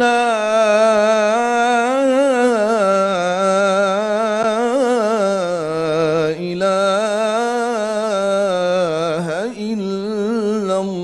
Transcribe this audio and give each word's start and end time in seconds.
لا 0.00 0.32
إله 6.40 6.56
إلا 9.70 10.76
الله. 10.80 11.00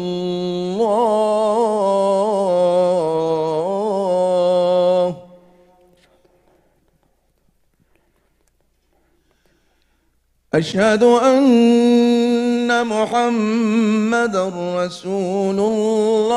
أشهد 10.55 11.03
أن 11.05 12.87
محمد 12.87 14.37
رسول 14.81 15.59
الله. 15.61 16.37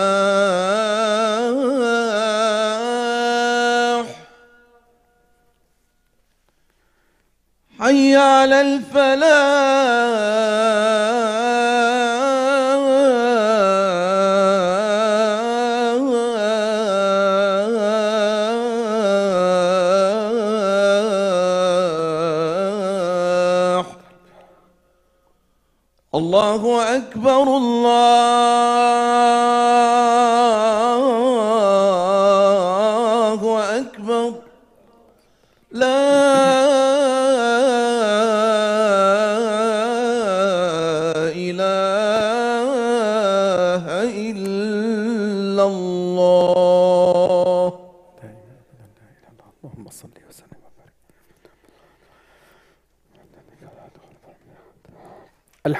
على 8.41 8.61
الفلاح. 8.61 9.21
الله 26.15 26.95
أكبر 26.97 27.43
الله. 27.57 28.40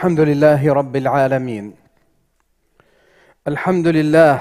الحمد 0.02 0.20
لله 0.20 0.74
رب 0.74 0.96
العالمين. 0.96 1.66
الحمد 3.48 3.88
لله 3.88 4.36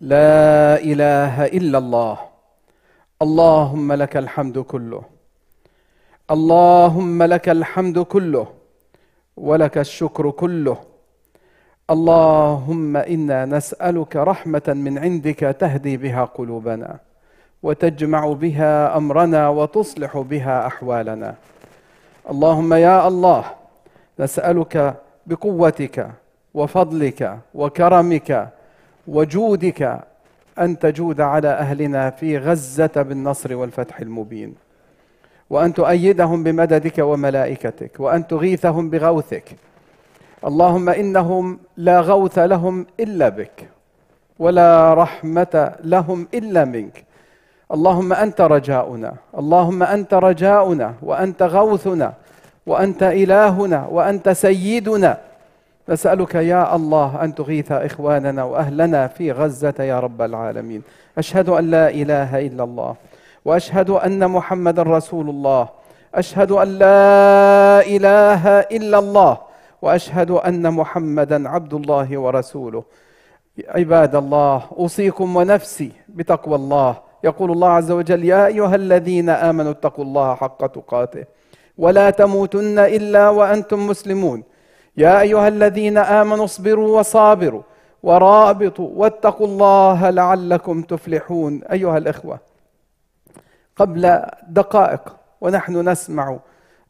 لا 0.00 0.78
إله 0.78 1.34
إلا 1.58 1.78
الله. 1.78 2.16
اللهم 3.22 3.88
لك 3.92 4.14
الحمد 4.16 4.58
كله. 4.58 5.02
اللهم 6.30 7.22
لك 7.22 7.48
الحمد 7.48 7.98
كله 7.98 8.46
ولك 9.36 9.78
الشكر 9.78 10.30
كله. 10.30 10.78
اللهم 11.90 12.96
إنا 12.96 13.44
نسألك 13.56 14.16
رحمة 14.16 14.68
من 14.68 14.98
عندك 14.98 15.40
تهدي 15.62 15.96
بها 15.96 16.24
قلوبنا 16.24 16.98
وتجمع 17.62 18.22
بها 18.32 18.96
أمرنا 18.96 19.48
وتصلح 19.48 20.18
بها 20.18 20.66
أحوالنا. 20.66 21.34
اللهم 22.30 22.70
يا 22.74 23.08
الله 23.08 23.63
نسألك 24.18 24.94
بقوتك 25.26 26.10
وفضلك 26.54 27.38
وكرمك 27.54 28.48
وجودك 29.08 30.00
أن 30.58 30.78
تجود 30.78 31.20
على 31.20 31.48
أهلنا 31.48 32.10
في 32.10 32.38
غزة 32.38 32.90
بالنصر 32.96 33.54
والفتح 33.54 34.00
المبين. 34.00 34.54
وأن 35.50 35.74
تؤيدهم 35.74 36.42
بمددك 36.42 36.98
وملائكتك. 36.98 37.90
وأن 37.98 38.26
تغيثهم 38.26 38.90
بغوثك. 38.90 39.56
اللهم 40.46 40.88
إنهم 40.88 41.58
لا 41.76 42.00
غوث 42.00 42.38
لهم 42.38 42.86
إلا 43.00 43.28
بك. 43.28 43.68
ولا 44.38 44.94
رحمة 44.94 45.72
لهم 45.84 46.28
إلا 46.34 46.64
منك. 46.64 47.04
اللهم 47.72 48.12
أنت 48.12 48.40
رجاؤنا. 48.40 49.14
اللهم 49.38 49.82
أنت 49.82 50.14
رجاؤنا. 50.14 50.94
وأنت 51.02 51.42
غوثنا. 51.42 52.12
وأنت 52.66 53.02
إلهنا 53.02 53.86
وأنت 53.90 54.28
سيدنا. 54.28 55.18
نسالك 55.88 56.34
يا 56.34 56.76
الله 56.76 57.24
أن 57.24 57.34
تغيث 57.34 57.72
إخواننا 57.72 58.44
وأهلنا 58.44 59.06
في 59.06 59.32
غزة 59.32 59.74
يا 59.78 60.00
رب 60.00 60.22
العالمين. 60.22 60.82
أشهد 61.18 61.48
أن 61.48 61.70
لا 61.70 61.88
إله 61.90 62.46
إلا 62.46 62.64
الله 62.64 62.94
وأشهد 63.44 63.90
أن 63.90 64.30
محمدا 64.30 64.82
رسول 64.82 65.30
الله. 65.30 65.68
أشهد 66.14 66.50
أن 66.52 66.68
لا 66.68 67.80
إله 67.86 68.60
إلا 68.60 68.98
الله 68.98 69.38
وأشهد 69.82 70.30
أن 70.30 70.72
محمدا 70.72 71.48
عبد 71.48 71.74
الله 71.74 72.18
ورسوله. 72.18 72.84
عباد 73.68 74.14
الله 74.16 74.62
أوصيكم 74.78 75.36
ونفسي 75.36 75.92
بتقوى 76.08 76.54
الله. 76.54 76.96
يقول 77.24 77.50
الله 77.50 77.68
عز 77.68 77.90
وجل 77.90 78.24
يا 78.24 78.46
أيها 78.46 78.74
الذين 78.74 79.28
آمنوا 79.30 79.72
اتقوا 79.72 80.04
الله 80.04 80.34
حق 80.34 80.66
تقاته. 80.66 81.24
ولا 81.78 82.10
تموتن 82.10 82.78
إلا 82.78 83.28
وأنتم 83.28 83.86
مسلمون. 83.86 84.42
يا 84.96 85.20
أيها 85.20 85.48
الذين 85.48 85.98
آمنوا 85.98 86.44
اصبروا 86.44 86.98
وصابروا 86.98 87.62
ورابطوا 88.02 88.90
واتقوا 88.94 89.46
الله 89.46 90.10
لعلكم 90.10 90.82
تفلحون. 90.82 91.62
أيها 91.72 91.98
الإخوة 91.98 92.38
قبل 93.76 94.22
دقائق 94.48 95.16
ونحن 95.40 95.88
نسمع 95.88 96.38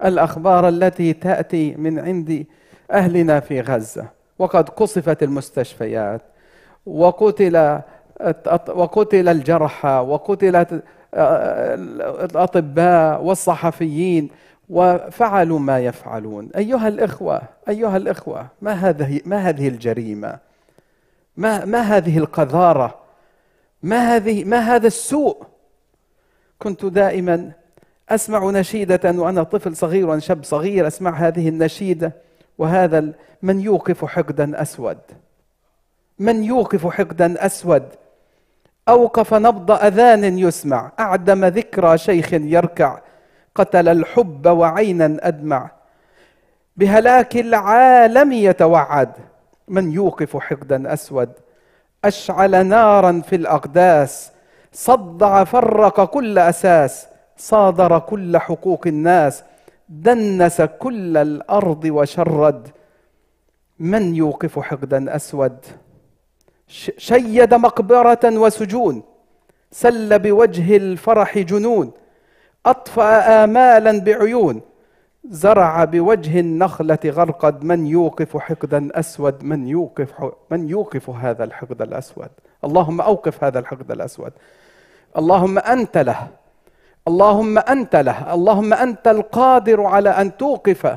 الأخبار 0.05 0.69
التي 0.69 1.13
تأتي 1.13 1.75
من 1.75 1.99
عند 1.99 2.47
أهلنا 2.91 3.41
في 3.41 3.61
غزة. 3.61 4.07
وقد 4.39 4.69
قصفت 4.69 5.23
المستشفيات 5.23 6.23
وقتل 6.87 7.81
وقتل 8.69 9.29
الجرحى 9.29 10.05
وقتلت 10.09 10.83
الأطباء 12.25 13.23
والصحفيين 13.23 14.31
وفعلوا 14.69 15.59
ما 15.59 15.81
يفعلون. 15.81 16.51
أيها 16.57 16.89
الإخوة 16.89 17.43
أيها 17.69 17.97
الإخوة 17.97 18.47
ما 18.63 18.73
هذه 18.73 19.21
ما 19.25 19.37
هذه 19.37 19.69
الجريمة؟ 19.69 20.39
ما 21.37 21.65
ما 21.65 21.81
هذه 21.81 22.19
القذارة؟ 22.19 22.99
ما 23.83 24.17
هذه 24.17 24.45
ما 24.45 24.59
هذا 24.59 24.87
السوء؟ 24.87 25.43
كنت 26.59 26.85
دائما 26.85 27.53
أسمع 28.09 28.51
نشيدة 28.51 29.01
وأنا 29.05 29.43
طفل 29.43 29.77
صغير 29.77 30.07
وأنا 30.07 30.21
شاب 30.21 30.45
صغير 30.45 30.87
أسمع 30.87 31.11
هذه 31.11 31.49
النشيدة 31.49 32.13
وهذا 32.59 33.13
من 33.43 33.61
يوقف 33.61 34.05
حقدا 34.05 34.63
أسود. 34.63 34.99
من 36.19 36.45
يوقف 36.45 36.87
حقدا 36.87 37.47
أسود. 37.47 37.89
أوقف 38.89 39.35
نبض 39.35 39.71
أذان 39.71 40.39
يسمع. 40.39 40.93
أعدم 41.01 41.45
ذكرى 41.45 41.99
شيخ 41.99 42.33
يركع. 42.33 42.99
قتل 43.55 43.89
الحب 43.89 44.47
وعينا 44.47 45.17
أدمع. 45.21 45.71
بهلاك 46.77 47.37
العالم 47.37 48.33
يتوعد 48.33 49.13
من 49.69 49.93
يوقف 49.93 50.37
حقدا 50.37 50.93
أسود. 50.93 51.33
أشعل 52.05 52.67
نارا 52.67 53.23
في 53.29 53.37
الأقداس 53.37 54.33
صدع 54.73 55.45
فرق 55.45 56.05
كل 56.05 56.39
أساس 56.39 57.07
صادر 57.37 57.99
كل 57.99 58.39
حقوق 58.39 58.87
الناس. 58.87 59.43
دنس 59.89 60.61
كل 60.61 61.17
الأرض 61.17 61.85
وشرد 61.85 62.69
من 63.79 64.15
يوقف 64.15 64.59
حقدا 64.59 65.17
أسود؟ 65.17 65.57
شيد 66.99 67.55
مقبرة 67.55 68.21
وسجون 68.25 69.03
سل 69.71 70.19
بوجه 70.19 70.77
الفرح 70.77 71.39
جنون. 71.39 71.93
أطفأ 72.67 73.45
آمالا 73.45 74.01
بعيون. 74.01 74.61
زرع 75.31 75.85
بوجه 75.85 76.41
النخلة 76.41 76.99
غرقد. 77.07 77.65
من 77.65 77.87
يوقف 77.87 78.37
حقدا 78.37 78.89
أسود 78.95 79.45
من 79.45 79.69
يوقف 79.69 80.33
من 80.51 80.69
يوقف 80.69 81.11
هذا 81.11 81.45
الحقد 81.45 81.83
الأسود؟ 81.83 82.29
اللهم 82.65 83.01
أوقف 83.01 83.45
هذا 83.45 83.59
الحقد 83.59 83.91
الأسود. 83.91 84.33
اللهم 85.19 85.59
أنت 85.59 85.99
له. 85.99 86.29
اللهم 87.09 87.59
أنت 87.59 87.97
له. 87.97 88.35
اللهم 88.35 88.75
أنت 88.75 89.09
القادر 89.09 89.83
على 89.83 90.11
أن 90.11 90.37
توقف 90.37 90.97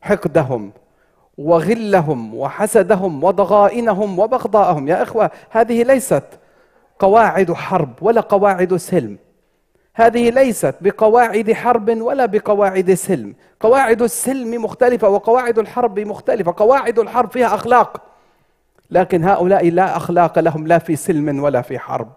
حقدهم 0.00 0.72
وغلهم 1.38 2.34
وحسدهم 2.34 3.24
وضغائنهم 3.24 4.18
وبغضاءهم. 4.18 4.88
يا 4.88 5.02
إخوة 5.02 5.30
هذه 5.50 5.82
ليست 5.82 6.24
قواعد 6.98 7.52
حرب 7.52 7.92
ولا 8.00 8.20
قواعد 8.20 8.76
سلم. 8.76 9.18
هذه 9.94 10.30
ليست 10.30 10.74
بقواعد 10.80 11.52
حرب 11.52 12.00
ولا 12.00 12.26
بقواعد 12.26 12.94
سلم. 12.94 13.34
قواعد 13.60 14.02
السلم 14.02 14.64
مختلفة 14.64 15.08
وقواعد 15.08 15.58
الحرب 15.58 15.98
مختلفة. 15.98 16.54
قواعد 16.56 16.98
الحرب 16.98 17.30
فيها 17.30 17.54
أخلاق. 17.54 18.02
لكن 18.90 19.24
هؤلاء 19.24 19.70
لا 19.70 19.96
أخلاق 19.96 20.38
لهم 20.38 20.66
لا 20.66 20.78
في 20.78 20.96
سلم 20.96 21.42
ولا 21.42 21.62
في 21.62 21.78
حرب. 21.78 22.08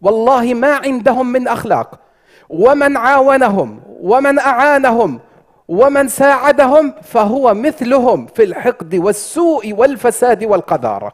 والله 0.00 0.54
ما 0.54 0.74
عندهم 0.74 1.32
من 1.32 1.48
أخلاق. 1.48 2.00
ومن 2.48 2.96
عاونهم 2.96 3.80
ومن 4.00 4.38
أعانهم 4.38 5.20
ومن 5.68 6.08
ساعدهم 6.08 6.92
فهو 7.02 7.54
مثلهم 7.54 8.26
في 8.26 8.44
الحقد 8.44 8.94
والسوء 8.94 9.72
والفساد 9.72 10.44
والقذارة. 10.44 11.12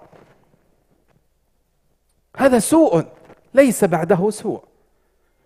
هذا 2.36 2.58
سوء 2.58 3.04
ليس 3.54 3.84
بعده 3.84 4.30
سوء. 4.30 4.69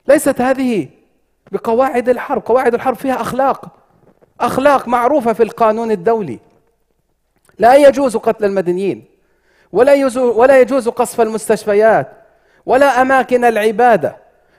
ليست 0.09 0.41
هذه 0.41 0.89
بقواعد 1.53 2.09
الحرب. 2.09 2.43
قواعد 2.43 2.75
الحرب 2.75 2.97
فيها 2.97 3.21
أخلاق. 3.21 3.69
أخلاق 4.41 4.89
معروفة 4.89 5.33
في 5.33 5.43
القانون 5.43 5.91
الدولي. 5.91 6.39
لا 7.59 7.75
يجوز 7.75 8.17
قتل 8.17 8.45
المدنيين. 8.45 9.05
ولا 9.73 9.95
يجوز 9.95 10.19
ولا 10.19 10.61
يجوز 10.61 10.89
قصف 10.89 11.21
المستشفيات. 11.21 12.13
ولا 12.67 13.03
أماكن 13.03 13.45
العبادة. 13.45 14.17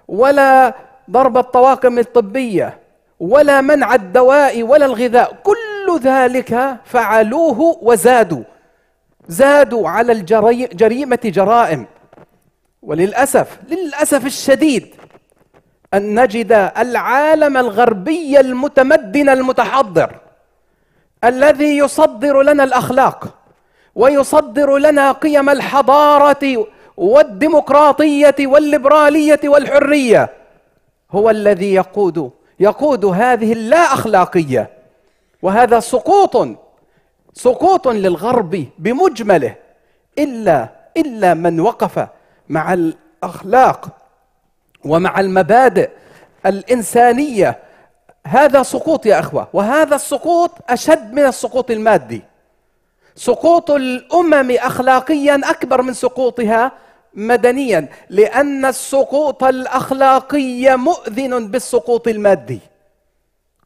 ولا 0.08 0.74
ضرب 1.12 1.38
الطواقم 1.38 2.00
الطبية. 2.00 2.80
ولا 3.20 3.62
منع 3.62 3.96
الدواء 3.96 4.64
ولا 4.64 4.86
الغذاء. 4.86 5.36
كل 5.44 6.00
ذلك 6.02 6.78
فعلوه 6.86 7.60
وزادوا. 7.82 8.44
زادوا 9.28 9.90
على 9.90 10.12
الجريمة 10.12 11.20
جرائم. 11.26 11.86
وللأسف 12.82 13.60
للأسف 13.70 14.26
الشديد 14.26 14.96
أن 15.94 16.20
نجد 16.20 16.52
العالم 16.78 17.58
الغربي 17.58 18.40
المتمدن 18.40 19.30
المتحضر 19.30 20.16
الذي 21.24 21.78
يصدر 21.78 22.42
لنا 22.42 22.64
الأخلاق 22.64 23.34
ويصدر 23.96 24.78
لنا 24.78 25.12
قيم 25.12 25.50
الحضارة 25.50 26.68
والديمقراطية 26.98 28.36
والليبرالية 28.40 29.40
والحرية. 29.46 30.30
هو 31.12 31.30
الذي 31.30 31.74
يقود 31.74 32.32
يقود 32.60 33.06
هذه 33.06 33.54
اللا 33.54 33.78
اخلاقيه 33.78 34.70
وهذا 35.42 35.80
سقوط 35.80 36.48
سقوط 37.34 37.88
للغرب 37.88 38.66
بمجمله 38.80 39.56
إلا 40.20 40.70
إلا 40.98 41.34
من 41.34 41.60
وقف 41.60 42.08
مع 42.50 42.74
الأخلاق. 42.74 43.88
ومع 44.86 45.20
المبادئ 45.20 45.90
الإنسانية. 46.46 47.60
هذا 48.28 48.64
سقوط 48.64 49.06
يا 49.06 49.20
أخوة 49.20 49.48
وهذا 49.54 49.96
السقوط 49.96 50.52
أشد 50.70 51.14
من 51.14 51.26
السقوط 51.26 51.72
المادي. 51.72 52.22
سقوط 53.16 53.72
الأمم 53.72 54.52
اخلاقيا 54.52 55.42
أكبر 55.44 55.82
من 55.82 55.94
سقوطها 55.94 56.72
مدنيا 57.14 57.88
لأن 58.10 58.66
السقوط 58.66 59.44
الأخلاقي 59.44 60.78
مؤذن 60.78 61.48
بالسقوط 61.48 62.08
المادي. 62.08 62.60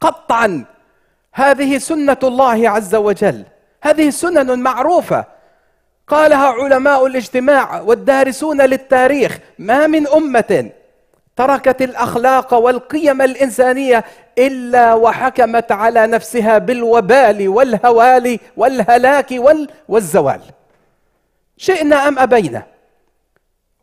قطعا 0.02 0.66
هذه 1.34 1.78
سنة 1.78 2.18
الله 2.24 2.70
عز 2.70 2.96
وجل. 2.96 3.44
هذه 3.84 4.10
سنن 4.10 4.60
معروفة. 4.60 5.26
قالها 6.08 6.48
علماء 6.48 7.06
الاجتماع 7.06 7.82
والدارسون 7.82 8.62
للتاريخ 8.62 9.40
ما 9.60 9.88
من 9.88 10.08
أمة 10.08 10.70
تركت 11.40 11.82
الأخلاق 11.82 12.54
والقيم 12.54 13.22
الإنسانية 13.22 14.06
إلا 14.38 14.94
وحكمت 14.94 15.72
على 15.72 16.08
نفسها 16.08 16.58
بالوبال 16.58 17.50
والهوال 17.50 18.40
والهلاك 18.58 19.36
والزوال. 19.90 20.42
شئنا 21.58 22.08
أم 22.08 22.20
أبينا؟ 22.20 22.64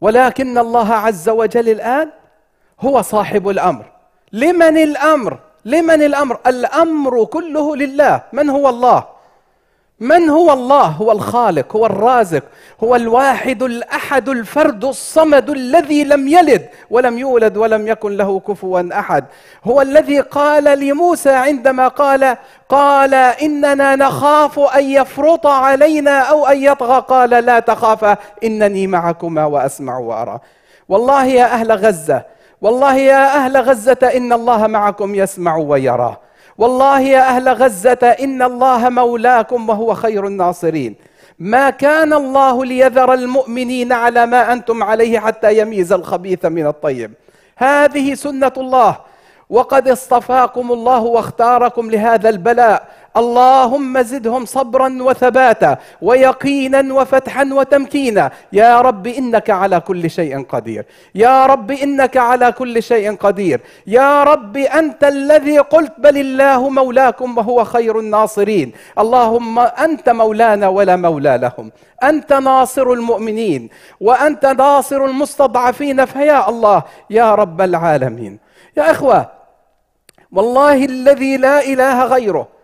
ولكن 0.00 0.58
الله 0.58 0.92
عز 0.94 1.28
وجل 1.28 1.68
الآن 1.68 2.10
هو 2.80 3.02
صاحب 3.02 3.48
الأمر. 3.48 3.84
لمن 4.32 4.76
الأمر؟ 4.76 5.38
لمن 5.64 6.02
الأمر؟ 6.02 6.38
الأمر 6.46 7.24
كله 7.24 7.76
لله. 7.76 8.22
من 8.32 8.50
هو 8.50 8.68
الله؟ 8.68 9.04
من 10.00 10.30
هو 10.30 10.52
الله؟ 10.52 10.84
هو 10.84 11.12
الخالق 11.12 11.76
هو 11.76 11.86
الرازق 11.86 12.42
هو 12.84 12.96
الواحد 12.96 13.62
الأحد 13.62 14.28
الفرد 14.28 14.84
الصمد 14.84 15.50
الذي 15.50 16.04
لم 16.04 16.28
يلد 16.28 16.68
ولم 16.90 17.18
يولد 17.18 17.56
ولم 17.56 17.88
يكن 17.88 18.16
له 18.16 18.40
كفوا 18.40 18.98
أحد. 18.98 19.24
هو 19.64 19.82
الذي 19.82 20.20
قال 20.20 20.64
لموسى 20.80 21.30
عندما 21.30 21.88
قال 21.88 22.36
قال 22.68 23.14
إننا 23.14 23.96
نخاف 23.96 24.58
أن 24.58 24.84
يفرط 24.84 25.46
علينا 25.46 26.20
أو 26.20 26.46
أن 26.46 26.62
يطغى. 26.62 27.04
قال 27.08 27.30
لا 27.30 27.60
تخافا 27.60 28.16
إنني 28.44 28.86
معكما 28.86 29.44
وأسمع 29.44 29.98
وأرى. 29.98 30.40
والله 30.88 31.24
يا 31.24 31.44
أهل 31.44 31.72
غزة 31.72 32.22
والله 32.62 32.96
يا 32.96 33.36
أهل 33.36 33.56
غزة 33.56 34.10
إن 34.16 34.32
الله 34.32 34.66
معكم 34.66 35.14
يسمع 35.14 35.56
ويرى. 35.56 36.16
والله 36.58 37.00
يا 37.00 37.28
أهل 37.28 37.48
غزة 37.48 38.16
إن 38.20 38.42
الله 38.42 38.88
مولاكم 38.88 39.68
وهو 39.68 39.94
خير 39.94 40.26
الناصرين. 40.26 40.94
ما 41.38 41.70
كان 41.70 42.12
الله 42.12 42.64
ليذر 42.64 43.12
المؤمنين 43.12 43.92
على 43.92 44.26
ما 44.26 44.52
أنتم 44.52 44.82
عليه 44.82 45.18
حتى 45.18 45.58
يميز 45.58 45.92
الخبيث 45.92 46.44
من 46.44 46.66
الطيب. 46.66 47.12
هذه 47.56 48.14
سنة 48.14 48.52
الله. 48.56 48.96
وقد 49.50 49.88
اصطفاكم 49.88 50.72
الله 50.72 51.00
واختاركم 51.00 51.90
لهذا 51.90 52.28
البلاء. 52.28 52.88
اللهم 53.16 54.02
زدهم 54.02 54.44
صبرا 54.44 54.98
وثباتا 55.00 55.76
ويقينا 56.02 56.94
وفتحا 56.94 57.44
وتمكينا. 57.52 58.30
يا 58.52 58.80
رب 58.80 59.06
إنك 59.06 59.50
على 59.50 59.80
كل 59.80 60.10
شيء 60.10 60.44
قدير. 60.44 60.84
يا 61.14 61.46
رب 61.46 61.70
إنك 61.70 62.16
على 62.16 62.52
كل 62.52 62.82
شيء 62.82 63.16
قدير. 63.16 63.60
يا 63.86 64.24
رب 64.24 64.56
أنت 64.56 65.04
الذي 65.04 65.58
قلت 65.58 65.92
بل 65.98 66.18
الله 66.18 66.68
مولاكم 66.68 67.38
وهو 67.38 67.64
خير 67.64 67.98
الناصرين. 67.98 68.72
اللهم 68.98 69.58
أنت 69.58 70.08
مولانا 70.08 70.68
ولا 70.68 70.96
مولى 70.96 71.38
لهم. 71.42 71.72
أنت 72.02 72.32
ناصر 72.32 72.92
المؤمنين 72.92 73.68
وأنت 74.00 74.46
ناصر 74.46 75.04
المستضعفين. 75.04 76.04
فيا 76.04 76.48
الله 76.48 76.82
يا 77.10 77.34
رب 77.34 77.60
العالمين. 77.60 78.38
يا 78.76 78.90
إخوة 78.90 79.26
والله 80.32 80.84
الذي 80.84 81.36
لا 81.36 81.64
إله 81.64 82.04
غيره 82.04 82.55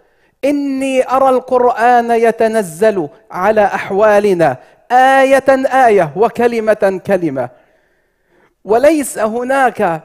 إني 0.44 1.08
أرى 1.10 1.28
القرآن 1.28 2.10
يتنزل 2.10 3.08
على 3.30 3.64
أحوالنا 3.64 4.56
آية 4.92 5.44
آية 5.86 6.12
وكلمة 6.16 7.00
كلمة. 7.06 7.48
وليس 8.64 9.18
هناك 9.18 10.02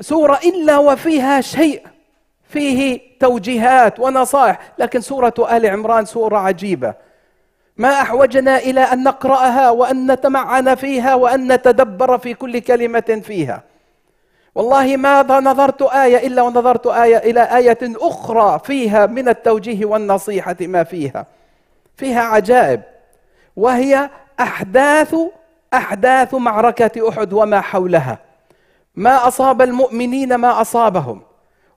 سورة 0.00 0.40
إلا 0.44 0.78
وفيها 0.78 1.40
شيء 1.40 1.82
فيه 2.48 3.00
توجيهات 3.20 4.00
ونصائح 4.00 4.58
لكن 4.78 5.00
سورة 5.00 5.34
آل 5.50 5.66
عمران 5.66 6.04
سورة 6.04 6.38
عجيبة. 6.38 6.94
ما 7.76 7.88
أحوجنا 7.88 8.58
إلى 8.58 8.80
أن 8.80 9.02
نقرأها 9.02 9.70
وأن 9.70 10.12
نتمعن 10.12 10.74
فيها 10.74 11.14
وأن 11.14 11.52
نتدبر 11.52 12.18
في 12.18 12.34
كل 12.34 12.58
كلمة 12.58 13.22
فيها. 13.24 13.62
والله 14.58 14.96
ما 14.96 15.22
نظرت 15.22 15.82
آية 15.82 16.26
إلا 16.26 16.42
ونظرت 16.42 16.86
آية 16.86 17.16
إلى 17.16 17.56
آية 17.56 17.78
أخرى 17.82 18.60
فيها 18.64 19.06
من 19.06 19.28
التوجيه 19.28 19.84
والنصيحة 19.86 20.56
ما 20.60 20.84
فيها. 20.84 21.26
فيها 21.96 22.20
عجائب. 22.20 22.82
وهي 23.56 24.10
أحداث 24.40 25.16
أحداث 25.74 26.34
معركة 26.34 27.08
أحد 27.08 27.32
وما 27.32 27.60
حولها. 27.60 28.18
ما 28.96 29.28
أصاب 29.28 29.62
المؤمنين 29.62 30.34
ما 30.34 30.60
أصابهم. 30.60 31.22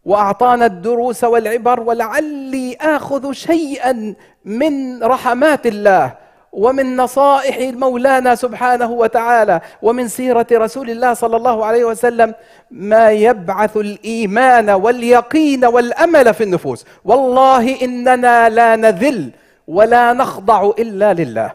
وأعطانا 0.05 0.65
الدروس 0.65 1.23
والعبر 1.23 1.79
ولعلي 1.79 2.77
آخذ 2.81 3.31
شيئا 3.31 4.15
من 4.45 5.03
رحمات 5.03 5.67
الله. 5.67 6.13
ومن 6.51 6.97
نصائح 6.97 7.73
مولانا 7.75 8.35
سبحانه 8.35 8.91
وتعالى 8.91 9.61
ومن 9.81 10.07
سيرة 10.07 10.47
رسول 10.51 10.89
الله 10.89 11.13
صلى 11.13 11.37
الله 11.37 11.65
عليه 11.65 11.85
وسلم 11.85 12.33
ما 12.71 13.11
يبعث 13.11 13.77
الإيمان 13.77 14.69
واليقين 14.69 15.65
والأمل 15.65 16.33
في 16.33 16.43
النفوس. 16.43 16.85
والله 17.05 17.81
إننا 17.81 18.49
لا 18.49 18.75
نذل 18.75 19.31
ولا 19.67 20.13
نخضع 20.13 20.71
إلا 20.79 21.13
لله. 21.13 21.51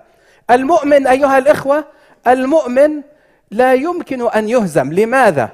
المؤمن 0.51 1.07
أيها 1.07 1.39
الإخوة 1.39 1.85
المؤمن 2.27 3.03
لا 3.51 3.75
يمكن 3.75 4.29
أن 4.29 4.49
يهزم. 4.49 4.93
لماذا؟ 4.93 5.49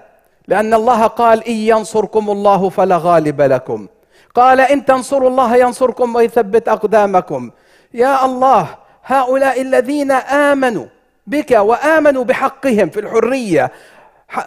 لأن 0.49 0.75
الله 0.75 1.07
قال 1.07 1.49
إن 1.49 1.55
ينصركم 1.55 2.31
الله 2.31 2.69
فلا 2.69 2.97
غالب 2.97 3.41
لكم. 3.41 3.87
قال 4.35 4.61
إن 4.61 4.85
تنصروا 4.85 5.29
الله 5.29 5.57
ينصركم 5.57 6.17
ويثبت 6.17 6.69
أقدامكم. 6.69 7.51
يا 7.95 8.25
الله 8.25 8.82
هؤلاء 9.05 9.61
الذين 9.61 10.11
آمنوا 10.13 10.87
بك 11.27 11.51
وآمنوا 11.51 12.25
بحقهم 12.25 12.91
في 12.91 13.01
الحرية 13.01 13.73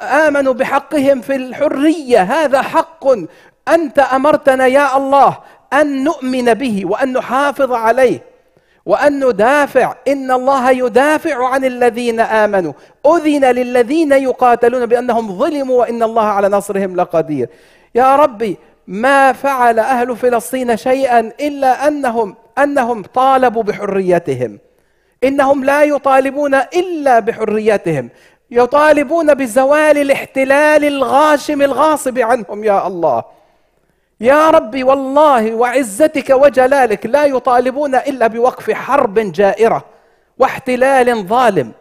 آمنوا 0.02 0.54
بحقهم 0.54 1.22
في 1.22 1.36
الحرية 1.36 2.22
هذا 2.22 2.62
حق. 2.62 3.06
أنت 3.68 4.00
أمرتنا 4.00 4.68
يا 4.68 4.98
الله 4.98 5.38
أن 5.74 6.04
نؤمن 6.04 6.54
به 6.54 6.82
وأن 6.86 7.14
نحافظ 7.14 7.72
عليه 7.72 8.20
وأن 8.86 9.28
ندافع. 9.28 9.96
إن 10.08 10.32
الله 10.32 10.72
يدافع 10.72 11.48
عن 11.48 11.66
الذين 11.66 12.20
آمنوا. 12.20 12.74
أذن 13.06 13.46
للذين 13.46 14.12
يقاتلون 14.12 14.86
بأنهم 14.86 15.38
ظلموا 15.38 15.80
وإن 15.80 16.04
الله 16.04 16.26
على 16.26 16.50
نصرهم 16.50 16.96
لقدير. 16.96 17.50
يا 17.96 18.16
ربي 18.16 18.58
ما 18.88 19.34
فعل 19.34 19.80
أهل 19.80 20.16
فلسطين 20.16 20.78
شيئا 20.78 21.20
إلا 21.20 21.88
أنهم 21.88 22.36
أنهم 22.58 23.04
طالبوا 23.04 23.64
بحريتهم. 23.64 24.60
إنهم 25.24 25.64
لا 25.64 25.84
يطالبون 25.84 26.56
إلا 26.56 27.20
بحريتهم. 27.20 28.10
يطالبون 28.52 29.34
بزوال 29.34 29.98
الاحتلال 29.98 30.86
الغاشم 30.86 31.62
الغاصب 31.62 32.20
عنهم 32.20 32.64
يا 32.64 32.88
الله. 32.88 33.24
يا 34.22 34.50
ربي 34.50 34.84
والله 34.84 35.56
وعزتك 35.56 36.30
وجلالك 36.30 37.06
لا 37.06 37.26
يطالبون 37.26 37.96
إلا 37.96 38.28
بوقف 38.28 38.72
حرب 38.72 39.20
جائرة 39.20 39.86
واحتلال 40.40 41.28
ظالم 41.28 41.72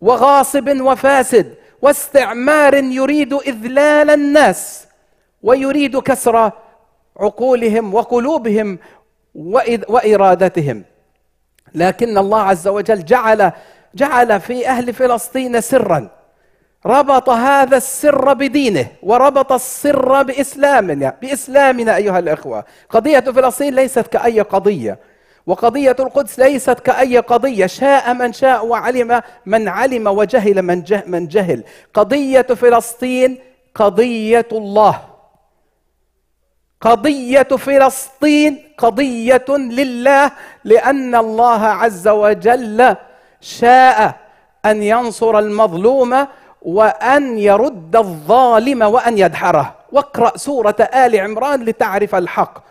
وغاصب 0.00 0.80
وفاسد 0.80 1.54
واستعمار 1.82 2.74
يريد 2.74 3.32
إذلال 3.32 4.10
الناس 4.10 4.86
ويريد 5.42 5.98
كسر 5.98 6.50
عقولهم 7.16 7.94
وقلوبهم 7.94 8.78
وإرادتهم. 9.34 10.82
لكن 11.74 12.18
الله 12.18 12.40
عز 12.40 12.68
وجل 12.68 13.04
جعل 13.04 13.52
جعل 13.94 14.40
في 14.40 14.68
أهل 14.68 14.92
فلسطين 14.92 15.60
سرا. 15.60 16.08
ربط 16.86 17.28
هذا 17.28 17.76
السر 17.76 18.32
بدينه 18.32 18.86
وربط 19.02 19.52
السر 19.52 20.22
بإسلامنا 20.22 21.16
بإسلامنا 21.22 21.96
أيها 21.96 22.18
الأخوة. 22.18 22.64
قضية 22.90 23.20
فلسطين 23.20 23.74
ليست 23.74 24.06
كأي 24.06 24.40
قضية 24.40 24.98
وقضية 25.46 25.96
القدس 26.00 26.38
ليست 26.38 26.80
كأي 26.80 27.18
قضية. 27.18 27.66
شاء 27.66 28.14
من 28.14 28.32
شاء 28.32 28.66
وعلم 28.66 29.22
من 29.46 29.68
علم 29.68 30.06
وجهل 30.06 30.62
من 30.62 30.82
جهل, 30.82 31.10
من 31.10 31.28
جهل. 31.28 31.64
قضية 31.94 32.42
فلسطين 32.42 33.38
قضية 33.74 34.48
الله. 34.52 35.13
قضية 36.80 37.42
فلسطين 37.42 38.62
قضية 38.78 39.44
لله 39.48 40.30
لأن 40.64 41.14
الله 41.14 41.64
عز 41.66 42.08
وجل 42.08 42.96
شاء 43.40 44.14
أن 44.64 44.82
ينصر 44.82 45.38
المظلوم 45.38 46.26
وأن 46.62 47.38
يرد 47.38 47.96
الظالم 47.96 48.82
وأن 48.82 49.18
يدحره. 49.18 49.74
واقرأ 49.92 50.36
سورة 50.36 50.76
آل 50.80 51.20
عمران 51.20 51.64
لتعرف 51.64 52.14
الحق. 52.14 52.64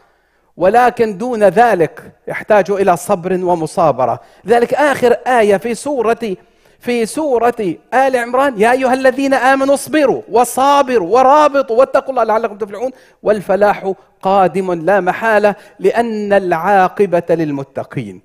ولكن 0.57 1.17
دون 1.17 1.43
ذلك 1.43 2.12
يحتاج 2.27 2.72
إلى 2.72 2.98
صبر 2.98 3.33
ومصابرة. 3.33 4.19
ذلك 4.48 4.74
آخر 4.74 5.12
آية 5.27 5.57
في 5.57 5.75
سورة 5.75 6.36
في 6.84 7.06
سورة 7.06 7.75
آل 7.94 8.16
عمران 8.16 8.60
يا 8.62 8.72
أيها 8.72 8.94
الذين 8.94 9.34
آمنوا 9.34 9.74
اصبروا 9.74 10.22
وصابروا 10.30 11.20
ورابطوا 11.20 11.80
واتقوا 11.80 12.10
الله 12.10 12.24
لعلكم 12.24 12.58
تفلحون. 12.58 12.92
والفلاح 13.24 13.94
قادم 14.22 14.74
لا 14.74 15.00
محالة 15.00 15.56
لأن 15.80 16.34
العاقبة 16.34 17.24
للمتقين. 17.30 18.22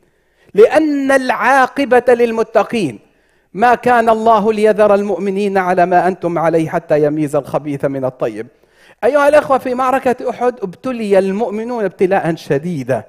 لأن 0.55 1.11
العاقبة 1.11 2.05
للمتقين. 2.09 2.99
ما 3.55 3.75
كان 3.75 4.09
الله 4.09 4.53
ليذر 4.53 4.95
المؤمنين 4.95 5.59
على 5.59 5.87
ما 5.87 6.09
أنتم 6.09 6.39
عليه 6.39 6.69
حتى 6.69 7.03
يميز 7.03 7.37
الخبيث 7.37 7.85
من 7.85 8.05
الطيب. 8.05 8.47
أيها 9.05 9.29
الإخوة 9.29 9.59
في 9.59 9.75
معركة 9.75 10.31
أحد 10.31 10.55
ابتلي 10.63 11.19
المؤمنون 11.19 11.85
ابتلاء 11.85 12.35
شديدا. 12.35 13.05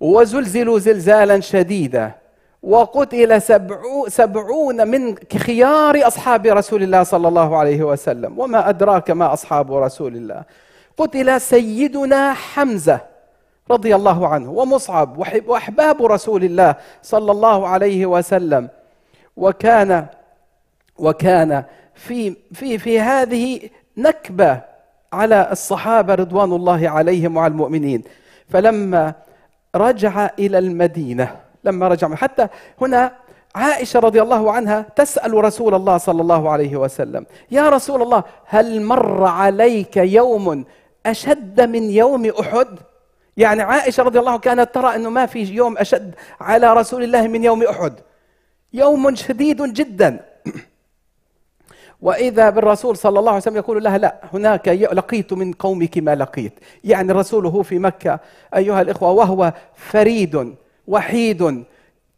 وزلزلوا 0.00 0.78
زلزالا 0.78 1.40
شديدا. 1.40 2.25
وقتل 2.66 3.42
سبعو 3.42 4.08
سبعون 4.08 4.88
من 4.88 5.14
خيار 5.38 6.06
أصحاب 6.06 6.46
رسول 6.46 6.82
الله 6.82 7.02
صلى 7.02 7.28
الله 7.28 7.56
عليه 7.56 7.82
وسلم. 7.82 8.38
وما 8.38 8.68
أدراك 8.68 9.10
ما 9.10 9.32
أصحاب 9.32 9.74
رسول 9.74 10.16
الله. 10.16 10.42
قتل 10.98 11.40
سيدنا 11.40 12.32
حمزة 12.34 13.00
رضي 13.70 13.94
الله 13.94 14.28
عنه 14.28 14.50
ومصعب 14.50 15.18
وأحباب 15.46 16.06
رسول 16.06 16.44
الله 16.44 16.74
صلى 17.02 17.32
الله 17.32 17.68
عليه 17.68 18.06
وسلم. 18.06 18.68
وكان 19.36 20.06
وكان 20.98 21.64
في 21.94 22.36
في 22.52 22.78
في 22.78 23.00
هذه 23.00 23.60
نكبة 23.96 24.60
على 25.12 25.48
الصحابة 25.52 26.14
رضوان 26.14 26.52
الله 26.52 26.88
عليهم 26.88 27.36
وعلى 27.36 27.50
المؤمنين. 27.50 28.02
فلما 28.48 29.14
رجع 29.76 30.30
إلى 30.38 30.58
المدينة 30.58 31.45
لما 31.66 31.88
رجع 31.88 32.14
حتى 32.14 32.48
هنا 32.80 33.12
عائشة 33.54 34.00
رضي 34.00 34.22
الله 34.22 34.52
عنها 34.52 34.80
تسأل 34.96 35.34
رسول 35.34 35.74
الله 35.74 35.98
صلى 35.98 36.22
الله 36.22 36.50
عليه 36.50 36.76
وسلم 36.76 37.26
يا 37.50 37.68
رسول 37.68 38.02
الله 38.02 38.24
هل 38.46 38.82
مر 38.82 39.24
عليك 39.24 39.96
يوم 39.96 40.64
أشد 41.06 41.60
من 41.60 41.90
يوم 41.90 42.26
أحد؟ 42.40 42.68
يعني 43.36 43.62
عائشة 43.62 44.02
رضي 44.02 44.18
الله 44.18 44.38
كانت 44.38 44.74
ترى 44.74 44.94
إنه 44.94 45.10
ما 45.10 45.26
في 45.26 45.42
يوم 45.42 45.78
أشد 45.78 46.14
على 46.40 46.72
رسول 46.74 47.02
الله 47.02 47.26
من 47.26 47.44
يوم 47.44 47.62
أحد. 47.62 47.94
يوم 48.72 49.14
شديد 49.14 49.62
جدا. 49.62 50.20
وإذا 52.00 52.50
بالرسول 52.50 52.96
صلى 52.96 53.18
الله 53.18 53.30
عليه 53.30 53.40
وسلم 53.40 53.56
يقول 53.56 53.84
لها 53.84 53.98
لا 53.98 54.20
هناك 54.32 54.68
لقيت 54.68 55.32
من 55.32 55.52
قومك 55.52 55.98
ما 55.98 56.14
لقيت. 56.14 56.52
يعني 56.84 57.12
الرسول 57.12 57.46
هو 57.46 57.62
في 57.62 57.78
مكة 57.78 58.20
أيها 58.56 58.82
الإخوة 58.82 59.10
وهو 59.10 59.52
فريد. 59.74 60.54
وحيد 60.88 61.64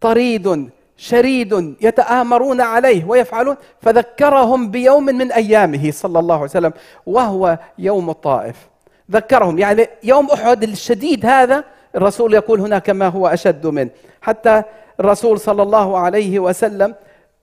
طريد 0.00 0.70
شريد 0.96 1.76
يتآمرون 1.80 2.60
عليه 2.60 3.04
ويفعلون 3.04 3.56
فذكرهم 3.82 4.70
بيوم 4.70 5.04
من 5.04 5.32
أيامه 5.32 5.90
صلى 5.90 6.18
الله 6.18 6.34
عليه 6.34 6.44
وسلم 6.44 6.72
وهو 7.06 7.58
يوم 7.78 8.10
الطائف. 8.10 8.56
ذكرهم 9.10 9.58
يعني 9.58 9.88
يوم 10.02 10.30
أحد 10.30 10.62
الشديد 10.62 11.26
هذا 11.26 11.64
الرسول 11.96 12.34
يقول 12.34 12.60
هناك 12.60 12.90
ما 12.90 13.08
هو 13.08 13.26
أشد 13.26 13.66
منه. 13.66 13.90
حتى 14.22 14.62
الرسول 15.00 15.40
صلى 15.40 15.62
الله 15.62 15.98
عليه 15.98 16.38
وسلم 16.38 16.94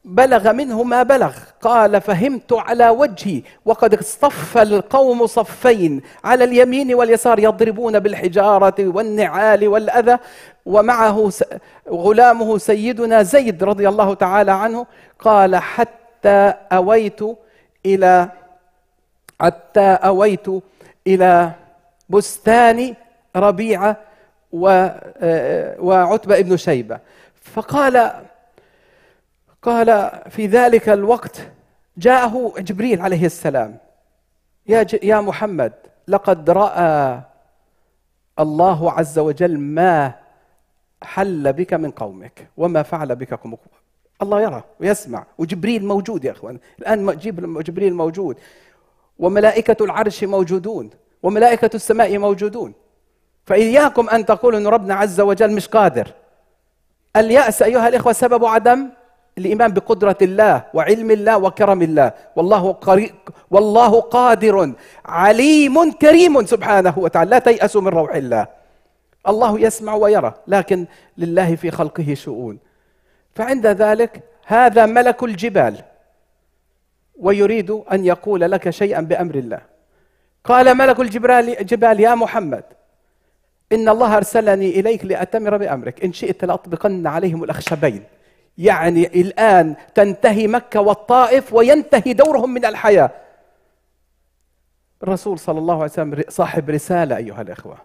بلغ 0.05 0.51
منه 0.51 0.83
ما 0.83 1.03
بلغ. 1.03 1.33
قال 1.61 2.01
فهمت 2.01 2.53
على 2.53 2.89
وجهي 2.89 3.41
وقد 3.65 3.93
اصطف 3.93 4.57
القوم 4.57 5.27
صفين. 5.27 6.01
على 6.23 6.43
اليمين 6.43 6.93
واليسار 6.93 7.39
يضربون 7.39 7.99
بالحجارة 7.99 8.75
والنعال 8.79 9.67
والأذى 9.67 10.17
ومعه 10.65 11.31
غلامه 11.89 12.57
سيدنا 12.57 13.23
زيد 13.23 13.63
رضي 13.63 13.89
الله 13.89 14.13
تعالى 14.13 14.51
عنه. 14.51 14.85
قال 15.19 15.55
حتى 15.55 16.53
أويت 16.71 17.19
إلى 17.85 18.29
حتى 19.41 19.81
أويت 19.81 20.47
إلى 21.07 21.51
بستان 22.09 22.93
ربيعة 23.35 23.97
وعتبة 25.79 26.39
ابن 26.39 26.57
شيبة. 26.57 26.99
فقال 27.53 28.11
قال 29.65 30.11
في 30.29 30.47
ذلك 30.47 30.89
الوقت 30.89 31.41
جاءه 31.97 32.53
جبريل 32.57 33.01
عليه 33.01 33.25
السلام. 33.25 33.77
يا 34.67 34.87
يا 35.03 35.21
محمد 35.21 35.73
لقد 36.07 36.49
رأى 36.49 37.21
الله 38.39 38.91
عز 38.91 39.19
وجل 39.19 39.57
ما 39.59 40.13
حل 41.03 41.53
بك 41.53 41.73
من 41.73 41.91
قومك 41.91 42.47
وما 42.57 42.83
فعل 42.83 43.15
بك 43.15 43.33
قومك. 43.33 43.59
الله 44.21 44.41
يرى 44.41 44.63
ويسمع. 44.79 45.25
وجبريل 45.37 45.85
موجود 45.85 46.25
يا 46.25 46.31
إخوان. 46.31 46.59
الآن 46.79 47.17
جبريل 47.61 47.93
موجود. 47.93 48.37
وملائكة 49.19 49.85
العرش 49.85 50.23
موجودون. 50.23 50.89
وملائكة 51.23 51.69
السماء 51.75 52.17
موجودون. 52.17 52.73
فإياكم 53.45 54.09
أن 54.09 54.25
تقولوا 54.25 54.59
إن 54.59 54.67
ربنا 54.67 54.95
عز 54.95 55.21
وجل 55.21 55.51
مش 55.51 55.67
قادر. 55.67 56.07
اليأس 57.15 57.61
أيها 57.61 57.87
الإخوة 57.87 58.13
سبب 58.13 58.45
عدم 58.45 58.89
الإيمان 59.37 59.73
بقدرة 59.73 60.17
الله 60.21 60.63
وعلم 60.73 61.11
الله 61.11 61.37
وكرم 61.37 61.81
الله. 61.81 62.11
والله 62.35 62.71
قريب 62.71 63.15
والله 63.51 64.01
قادر 64.01 64.73
عليم 65.05 65.91
كريم 65.91 66.45
سبحانه 66.45 66.99
وتعالى. 66.99 67.29
لا 67.29 67.39
تيأسوا 67.39 67.81
من 67.81 67.87
روح 67.87 68.15
الله. 68.15 68.47
الله 69.27 69.59
يسمع 69.59 69.93
ويرى 69.93 70.33
لكن 70.47 70.85
لله 71.17 71.55
في 71.55 71.71
خلقه 71.71 72.13
شؤون. 72.13 72.59
فعند 73.35 73.67
ذلك 73.67 74.23
هذا 74.45 74.85
ملك 74.85 75.23
الجبال 75.23 75.75
ويريد 77.19 77.71
أن 77.71 78.05
يقول 78.05 78.41
لك 78.41 78.69
شيئا 78.69 79.01
بأمر 79.01 79.35
الله. 79.35 79.61
قال 80.43 80.77
ملك 80.77 80.99
الجبال 80.99 81.65
جبال 81.65 81.99
يا 81.99 82.15
محمد 82.15 82.63
إن 83.71 83.89
الله 83.89 84.17
أرسلني 84.17 84.79
إليك 84.79 85.05
لأتمر 85.05 85.57
بأمرك. 85.57 86.03
إن 86.03 86.13
شئت 86.13 86.45
لأطبقن 86.45 87.07
عليهم 87.07 87.43
الأخشبين. 87.43 88.03
يعني 88.57 89.21
الآن 89.21 89.75
تنتهي 89.95 90.47
مكة 90.47 90.79
والطائف 90.79 91.53
وينتهي 91.53 92.13
دورهم 92.13 92.53
من 92.53 92.65
الحياة. 92.65 93.11
الرسول 95.03 95.39
صلى 95.39 95.59
الله 95.59 95.73
عليه 95.73 95.83
وسلم 95.83 96.23
صاحب 96.29 96.69
رسالة 96.69 97.17
أيها 97.17 97.41
الإخوة. 97.41 97.77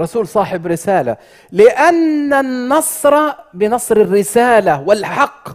رسول 0.00 0.28
صاحب 0.28 0.66
رسالة. 0.66 1.16
لأن 1.50 2.32
النصر 2.32 3.32
بنصر 3.54 3.96
الرسالة 3.96 4.80
والحق. 4.80 5.48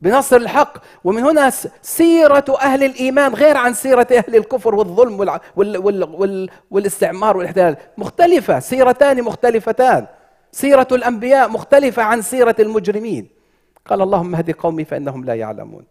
بنصر 0.00 0.36
الحق. 0.36 0.78
ومن 1.04 1.22
هنا 1.22 1.50
سيرة 1.82 2.44
أهل 2.60 2.84
الإيمان 2.84 3.34
غير 3.34 3.56
عن 3.56 3.74
سيرة 3.74 4.06
أهل 4.12 4.36
الكفر 4.36 4.74
والظلم 4.74 5.20
وال 5.20 5.40
وال 5.56 6.04
وال 6.04 6.50
والاستعمار 6.70 7.36
والإحتلال. 7.36 7.76
مختلفة 7.98 8.60
سيرتان 8.60 9.22
مختلفتان. 9.22 10.06
سيرة 10.52 10.88
الأنبياء 10.92 11.48
مختلفة 11.48 12.02
عن 12.02 12.22
سيرة 12.22 12.56
المجرمين. 12.60 13.28
قال 13.86 14.02
اللهم 14.02 14.34
اهد 14.34 14.50
قومي 14.50 14.84
فإنهم 14.84 15.24
لا 15.24 15.34
يعلمون. 15.34 15.84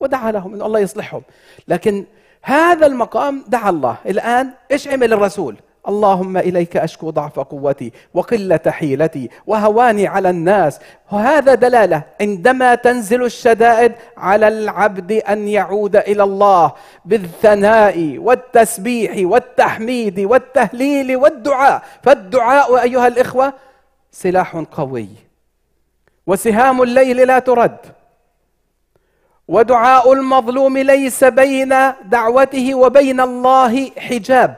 ودعا 0.00 0.32
لهم 0.32 0.54
أن 0.54 0.62
الله 0.62 0.80
يصلحهم. 0.80 1.22
لكن 1.68 2.04
هذا 2.42 2.86
المقام 2.86 3.44
دعا 3.48 3.70
الله. 3.70 3.96
الآن 4.06 4.50
إيش 4.72 4.88
عمل 4.88 5.12
الرسول؟ 5.12 5.56
اللهم 5.88 6.36
إليك 6.36 6.76
أشكو 6.76 7.10
ضعف 7.10 7.38
قوتي 7.40 7.92
وقلة 8.14 8.60
حيلتي 8.66 9.28
وهواني 9.46 10.06
على 10.06 10.30
الناس. 10.30 10.80
وهذا 11.12 11.54
دلالة. 11.54 12.02
عندما 12.20 12.74
تنزل 12.74 13.24
الشدائد 13.24 13.92
على 14.16 14.48
العبد 14.48 15.12
أن 15.12 15.48
يعود 15.48 15.96
إلى 15.96 16.22
الله 16.22 16.72
بالثناء 17.04 18.18
والتسبيح 18.18 19.30
والتحميد 19.30 20.20
والتهليل 20.20 21.16
والدعاء. 21.16 21.82
فالدعاء 22.02 22.82
أيها 22.82 23.06
الإخوة 23.06 23.52
سلاح 24.14 24.56
قوي. 24.56 25.08
وسهام 26.26 26.82
الليل 26.82 27.26
لا 27.26 27.38
ترد. 27.38 27.78
ودعاء 29.48 30.12
المظلوم 30.12 30.78
ليس 30.78 31.24
بين 31.24 31.74
دعوته 32.04 32.74
وبين 32.74 33.20
الله 33.20 33.90
حجاب. 33.90 34.56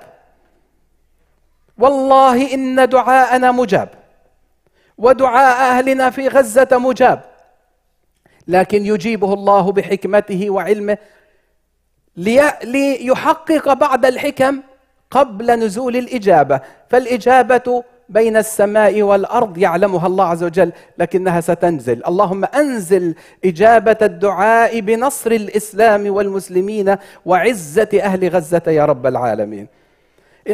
والله 1.78 2.54
إن 2.54 2.88
دعاءنا 2.88 3.52
مجاب. 3.52 3.88
ودعاء 4.98 5.70
أهلنا 5.70 6.10
في 6.10 6.28
غزة 6.28 6.68
مجاب. 6.72 7.20
لكن 8.48 8.86
يجيبه 8.86 9.34
الله 9.34 9.72
بحكمته 9.72 10.50
وعلمه 10.50 10.98
ليحقق 12.64 13.72
بعض 13.72 14.06
الحكم 14.06 14.62
قبل 15.10 15.50
نزول 15.50 15.96
الإجابة. 15.96 16.60
فالإجابة 16.88 17.84
بين 18.08 18.36
السماء 18.36 19.02
والأرض 19.02 19.58
يعلمها 19.58 20.06
الله 20.06 20.24
عز 20.24 20.44
وجل 20.44 20.72
لكنها 20.98 21.40
ستنزل. 21.40 22.02
اللهم 22.06 22.44
أنزل 22.44 23.14
إجابة 23.44 23.98
الدعاء 24.02 24.80
بنصر 24.80 25.30
الإسلام 25.30 26.14
والمسلمين 26.14 26.96
وعزة 27.24 27.88
أهل 28.02 28.28
غزة 28.28 28.62
يا 28.66 28.84
رب 28.84 29.06
العالمين. 29.06 29.68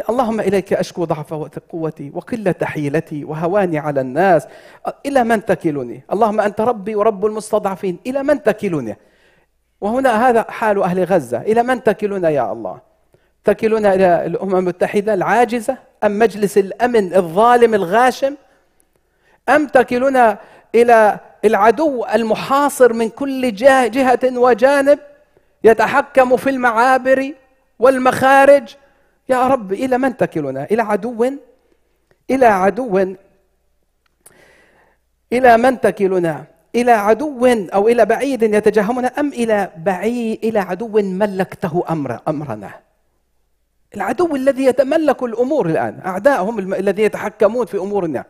اللهم 0.09 0.41
إليك 0.41 0.73
أشكو 0.73 1.05
ضعف 1.05 1.35
قوتي 1.73 2.13
وقلة 2.15 2.55
حيلتي 2.63 3.25
وهواني 3.25 3.79
على 3.79 4.01
الناس. 4.01 4.47
إلى 5.07 5.25
من 5.25 5.45
تكلني؟ 5.45 6.03
اللهم 6.13 6.41
أنت 6.41 6.61
ربي 6.61 6.95
ورب 6.95 7.27
المستضعفين. 7.27 7.99
إلى 8.07 8.23
من 8.23 8.43
تكلني؟ 8.43 8.97
وهنا 9.81 10.29
هذا 10.29 10.47
حال 10.49 10.83
أهل 10.83 11.05
غزة. 11.05 11.41
إلى 11.41 11.63
من 11.63 11.83
تكلنا 11.83 12.29
يا 12.29 12.53
الله؟ 12.53 12.92
تكلنا 13.45 13.95
إلى 13.95 14.27
الأمم 14.27 14.57
المتحدة 14.57 15.15
العاجزة 15.15 15.77
أم 16.05 16.19
مجلس 16.19 16.59
الأمن 16.59 17.15
الظالم 17.15 17.75
الغاشم؟ 17.75 18.35
أم 19.49 19.67
تكلنا 19.67 20.39
إلى 20.75 21.21
العدو 21.45 22.05
المحاصر 22.05 22.93
من 22.93 23.09
كل 23.09 23.55
جهة 23.55 24.21
وجانب 24.25 24.99
يتحكم 25.65 26.37
في 26.37 26.51
المعابر 26.51 27.33
والمخارج؟ 27.79 28.77
يا 29.29 29.49
رب 29.49 29.73
إلى 29.73 29.99
من 29.99 30.17
تكلنا 30.17 30.67
إلى 30.71 30.83
عدو؟ 30.83 31.31
إلى 32.31 32.47
عدو؟ 32.47 33.15
إلى 35.33 35.57
من 35.57 35.81
تكلنا 35.81 36.45
إلى 36.75 36.93
عدو 36.93 37.47
أو 37.47 37.89
إلى 37.89 38.05
بعيد 38.05 38.43
يتجهمنا 38.43 39.09
أم 39.09 39.29
إلى 39.29 39.71
بعيد 39.77 40.45
إلى 40.45 40.59
عدو 40.59 41.01
ملكته 41.03 41.85
أمر 41.91 42.21
أمرنا؟ 42.29 42.71
العدو 43.97 44.37
الذي 44.37 44.65
يتملك 44.65 45.23
الأمور 45.23 45.67
الآن 45.67 46.01
اعدائهم 46.07 46.59
الذين 46.59 47.05
يتحكمون 47.05 47.67
في 47.67 47.77
أمورنا. 47.79 48.25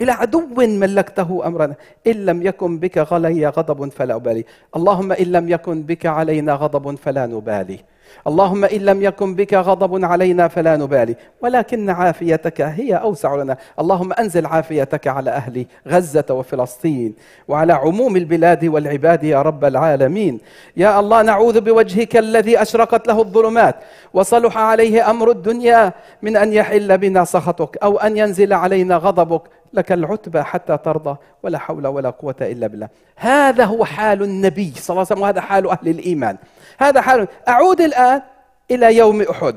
إلى 0.00 0.12
عدو 0.12 0.46
ملكته 0.56 1.46
أمرنا. 1.46 1.74
إن 2.06 2.12
لم 2.12 2.46
يكن 2.46 2.78
بك 2.78 2.98
غلي 2.98 3.48
غضب 3.48 3.88
فلا 3.92 4.14
أبالي. 4.14 4.44
اللهم 4.76 5.12
إن 5.12 5.26
لم 5.26 5.48
يكن 5.48 5.82
بك 5.82 6.06
علينا 6.06 6.52
غضب 6.54 6.94
فلا 6.94 7.26
نبالي. 7.26 7.78
اللهم 8.26 8.64
إن 8.64 8.80
لم 8.80 9.02
يكن 9.02 9.34
بك 9.34 9.54
غضب 9.54 10.04
علينا 10.04 10.48
فلا 10.48 10.76
نبالي 10.76 11.16
ولكن 11.42 11.90
عافيتك 11.90 12.60
هي 12.60 12.94
أوسع 12.94 13.34
لنا. 13.34 13.56
اللهم 13.80 14.12
أنزل 14.12 14.46
عافيتك 14.46 15.06
على 15.06 15.30
أهل 15.30 15.66
غزة 15.88 16.24
وفلسطين 16.30 17.14
وعلى 17.48 17.72
عموم 17.72 18.16
البلاد 18.16 18.64
والعباد 18.64 19.24
يا 19.24 19.42
رب 19.42 19.64
العالمين. 19.64 20.40
يا 20.76 21.00
الله 21.00 21.22
نعوذ 21.22 21.60
بوجهك 21.60 22.16
الذي 22.16 22.62
أشرقت 22.62 23.06
له 23.08 23.20
الظلمات 23.20 23.76
وصلح 24.14 24.58
عليه 24.58 25.10
أمر 25.10 25.30
الدنيا 25.30 25.92
من 26.22 26.36
أن 26.36 26.52
يحل 26.52 26.98
بنا 26.98 27.24
سخطك 27.24 27.76
أو 27.82 27.98
أن 27.98 28.16
ينزل 28.16 28.52
علينا 28.52 28.96
غضبك 28.96 29.42
لك 29.72 29.92
العتبى 29.92 30.42
حتى 30.42 30.78
ترضى 30.84 31.16
ولا 31.42 31.58
حول 31.58 31.86
ولا 31.86 32.10
قوة 32.10 32.34
إلا 32.40 32.66
بالله. 32.66 32.88
هذا 33.16 33.64
هو 33.64 33.84
حال 33.84 34.22
النبي 34.22 34.72
صلى 34.76 34.94
الله 34.94 35.06
عليه 35.06 35.12
وسلم 35.12 35.22
وهذا 35.22 35.40
حال 35.40 35.70
أهل 35.70 35.88
الإيمان. 35.88 36.36
هذا 36.78 37.00
حال 37.00 37.28
أعود 37.48 37.80
الآن 37.80 38.22
إلى 38.70 38.96
يوم 38.96 39.22
أحد. 39.22 39.56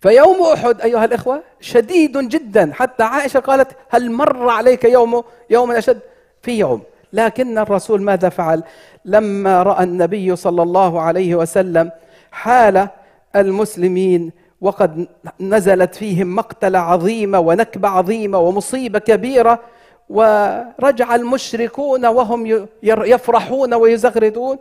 فيوم 0.00 0.42
أحد 0.52 0.80
أيها 0.80 1.04
الإخوة 1.04 1.42
شديد 1.60 2.18
جدا. 2.18 2.72
حتى 2.74 3.02
عائشة 3.02 3.40
قالت 3.40 3.76
هل 3.90 4.10
مر 4.12 4.48
عليك 4.48 4.84
يوم 4.84 5.24
يوم 5.50 5.70
أشد؟ 5.70 6.00
في 6.42 6.58
يوم. 6.58 6.82
لكن 7.12 7.58
الرسول 7.58 8.02
ماذا 8.02 8.28
فعل؟ 8.28 8.62
لما 9.04 9.62
رأى 9.62 9.84
النبي 9.84 10.36
صلى 10.36 10.62
الله 10.62 11.00
عليه 11.00 11.34
وسلم 11.34 11.90
حال 12.30 12.88
المسلمين 13.36 14.32
وقد 14.62 15.06
نزلت 15.40 15.94
فيهم 15.94 16.36
مقتلة 16.36 16.78
عظيمة 16.78 17.38
ونكبة 17.38 17.88
عظيمة 17.88 18.38
ومصيبة 18.38 18.98
كبيرة 18.98 19.60
ورجع 20.08 21.14
المشركون 21.14 22.06
وهم 22.06 22.66
يفرحون 22.82 23.74
ويزغردون. 23.74 24.58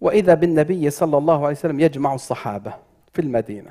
وإذا 0.00 0.34
بالنبي 0.34 0.90
صلى 0.90 1.18
الله 1.18 1.46
عليه 1.46 1.56
وسلم 1.56 1.80
يجمع 1.80 2.14
الصحابة 2.14 2.72
في 3.12 3.22
المدينة 3.22 3.70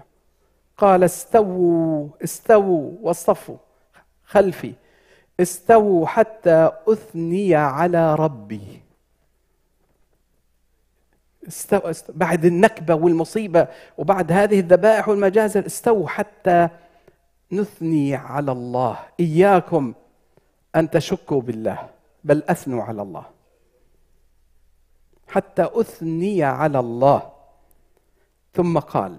قال 0.78 1.04
استووا 1.04 2.08
استووا 2.24 2.92
واصطفوا 3.02 3.58
خلفي 4.26 4.74
استووا 5.40 6.08
حتى 6.08 6.72
أثني 6.88 7.56
على 7.56 8.16
ربي. 8.16 8.81
استو... 11.48 11.92
بعد 12.10 12.46
النكبة 12.46 12.96
والمصيبة 12.96 13.68
وبعد 13.98 14.32
هذه 14.32 14.60
الذبائح 14.60 15.10
والمجازر 15.10 15.66
استووا 15.66 16.08
حتى 16.08 16.70
نثني 17.52 18.16
على 18.16 18.52
الله. 18.52 19.00
إياكم 19.20 19.94
أن 20.76 20.90
تشكوا 20.90 21.42
بالله 21.42 21.90
بل 22.24 22.44
أثنوا 22.50 22.84
على 22.84 23.02
الله. 23.02 23.26
حتى 25.28 25.70
أثني 25.74 26.44
على 26.44 26.80
الله. 26.80 27.32
ثم 28.54 28.80
قال 28.80 29.18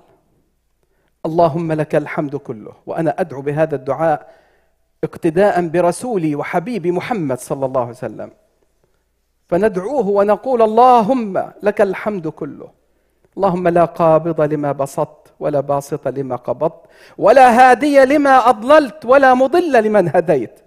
اللهم 1.26 1.72
لك 1.72 1.94
الحمد 1.94 2.36
كله 2.36 2.72
وأنا 2.86 3.20
أدعو 3.20 3.42
بهذا 3.42 3.76
الدعاء 3.76 4.34
اقتداء 5.04 5.68
برسولي 5.68 6.34
وحبيبي 6.34 6.90
محمد 6.92 7.38
صلى 7.38 7.66
الله 7.66 7.80
عليه 7.80 7.90
وسلم. 7.90 8.30
فندعوه 9.52 10.08
ونقول 10.08 10.62
اللهم 10.62 11.44
لك 11.62 11.80
الحمد 11.80 12.28
كله. 12.28 12.68
اللهم 13.36 13.68
لا 13.68 13.84
قابض 13.84 14.40
لما 14.40 14.72
بسطت 14.72 15.32
ولا 15.40 15.60
باسط 15.60 16.08
لما 16.08 16.36
قبضت 16.36 16.80
ولا 17.18 17.46
هادي 17.58 18.04
لما 18.04 18.48
أضللت 18.48 19.04
ولا 19.04 19.34
مضل 19.34 19.84
لمن 19.84 20.08
هديت 20.16 20.60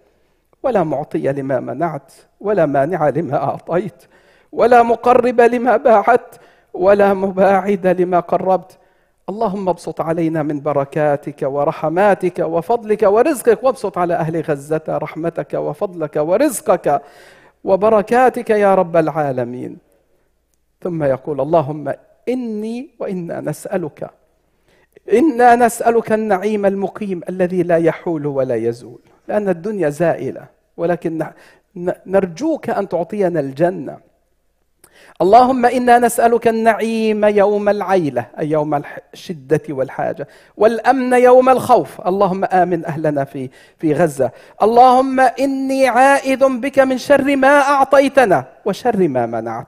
ولا 0.64 0.84
معطي 0.84 1.18
لما 1.32 1.60
منعت 1.60 2.12
ولا 2.40 2.66
مانع 2.66 3.10
لما 3.10 3.38
أعطيت 3.44 4.04
ولا 4.52 4.84
مقرب 4.84 5.42
لما 5.42 5.78
باعت 5.78 6.36
ولا 6.74 7.14
مباعد 7.14 7.88
لما 7.88 8.20
قربت. 8.20 8.78
اللهم 9.30 9.70
ابسط 9.70 10.02
علينا 10.02 10.44
من 10.44 10.62
بركاتك 10.62 11.40
ورحماتك 11.42 12.40
وفضلك 12.40 13.04
ورزقك 13.04 13.64
وابسط 13.64 13.98
على 13.98 14.14
أهل 14.14 14.42
غزة 14.42 14.82
رحمتك 14.90 15.54
وفضلك 15.54 16.16
ورزقك 16.16 17.02
وبركاتك 17.66 18.50
يا 18.50 18.76
رب 18.76 18.96
العالمين. 18.98 19.78
ثم 20.82 21.04
يقول 21.04 21.42
اللهم 21.42 21.94
إني 22.30 22.90
وإنا 23.00 23.42
نسألك 23.42 24.10
إنا 25.14 25.56
نسألك 25.56 26.12
النعيم 26.12 26.66
المقيم 26.66 27.22
الذي 27.30 27.64
لا 27.64 27.78
يحول 27.78 28.26
ولا 28.26 28.56
يزول. 28.56 29.00
لأن 29.28 29.50
الدنيا 29.50 29.90
زائلة 29.90 30.46
ولكن 30.78 31.26
نرجوك 32.06 32.70
أن 32.70 32.90
تعطينا 32.90 33.40
الجنة. 33.40 33.98
اللهم 35.22 35.66
إنا 35.66 36.00
نسألك 36.00 36.48
النعيم 36.48 37.26
يوم 37.26 37.70
العيلة 37.70 38.26
أي 38.40 38.50
يوم 38.52 38.82
الشدة 39.14 39.62
والحاجة 39.70 40.28
والأمن 40.58 41.14
يوم 41.14 41.50
الخوف. 41.50 42.08
اللهم 42.08 42.46
آمن 42.46 42.86
أهلنا 42.86 43.24
في 43.24 43.50
في 43.78 43.94
غزة. 43.94 44.32
اللهم 44.64 45.20
إني 45.20 45.88
عائذ 45.88 46.60
بك 46.60 46.80
من 46.80 46.98
شر 46.98 47.36
ما 47.36 47.60
أعطيتنا 47.62 48.46
وشر 48.66 49.08
ما 49.08 49.26
منعت. 49.26 49.68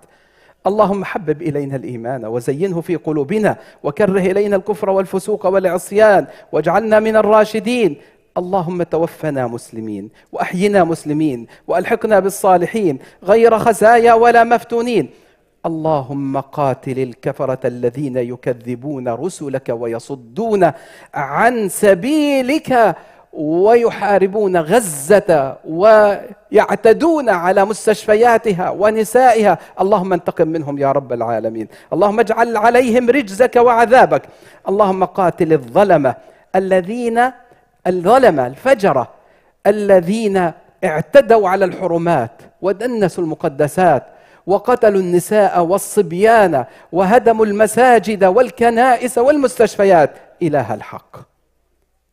اللهم 0.67 1.05
حبب 1.05 1.41
إلينا 1.41 1.75
الإيمان 1.75 2.25
وزينه 2.25 2.81
في 2.81 2.95
قلوبنا 2.95 3.57
وكره 3.83 4.19
إلينا 4.19 4.55
الكفر 4.55 4.89
والفسوق 4.89 5.45
والعصيان 5.45 6.27
واجعلنا 6.51 6.99
من 6.99 7.15
الراشدين. 7.15 7.97
اللهم 8.37 8.83
توفنا 8.83 9.47
مسلمين 9.47 10.09
وأحينا 10.31 10.83
مسلمين 10.83 11.47
وألحقنا 11.67 12.19
بالصالحين 12.19 12.99
غير 13.23 13.59
خزايا 13.59 14.13
ولا 14.13 14.43
مفتونين. 14.43 15.09
اللهم 15.67 16.39
قاتل 16.39 16.99
الكفرة 16.99 17.59
الذين 17.65 18.17
يكذبون 18.17 19.07
رسلك 19.07 19.69
ويصدون 19.69 20.71
عن 21.13 21.69
سبيلك 21.69 22.95
ويحاربون 23.33 24.57
غزة 24.57 25.57
ويعتدون 25.67 27.29
على 27.29 27.65
مستشفياتها 27.65 28.69
ونسائها. 28.69 29.57
اللهم 29.81 30.13
انتقم 30.13 30.47
منهم 30.47 30.77
يا 30.77 30.91
رب 30.91 31.13
العالمين. 31.13 31.67
اللهم 31.93 32.19
اجعل 32.19 32.57
عليهم 32.57 33.09
رجزك 33.09 33.55
وعذابك. 33.55 34.21
اللهم 34.69 35.05
قاتل 35.05 35.53
الظلمة 35.53 36.15
الذين 36.55 37.21
الظلمة 37.87 38.47
الفجرة 38.47 39.07
الذين 39.67 40.51
اعتدوا 40.83 41.49
على 41.49 41.65
الحرمات 41.65 42.31
ودنسوا 42.61 43.23
المقدسات 43.23 44.03
وقتلوا 44.47 45.01
النساء 45.01 45.63
والصبيان 45.63 46.65
وهدموا 46.91 47.45
المساجد 47.45 48.23
والكنائس 48.23 49.17
والمستشفيات. 49.17 50.11
إله 50.41 50.73
الحق. 50.73 51.17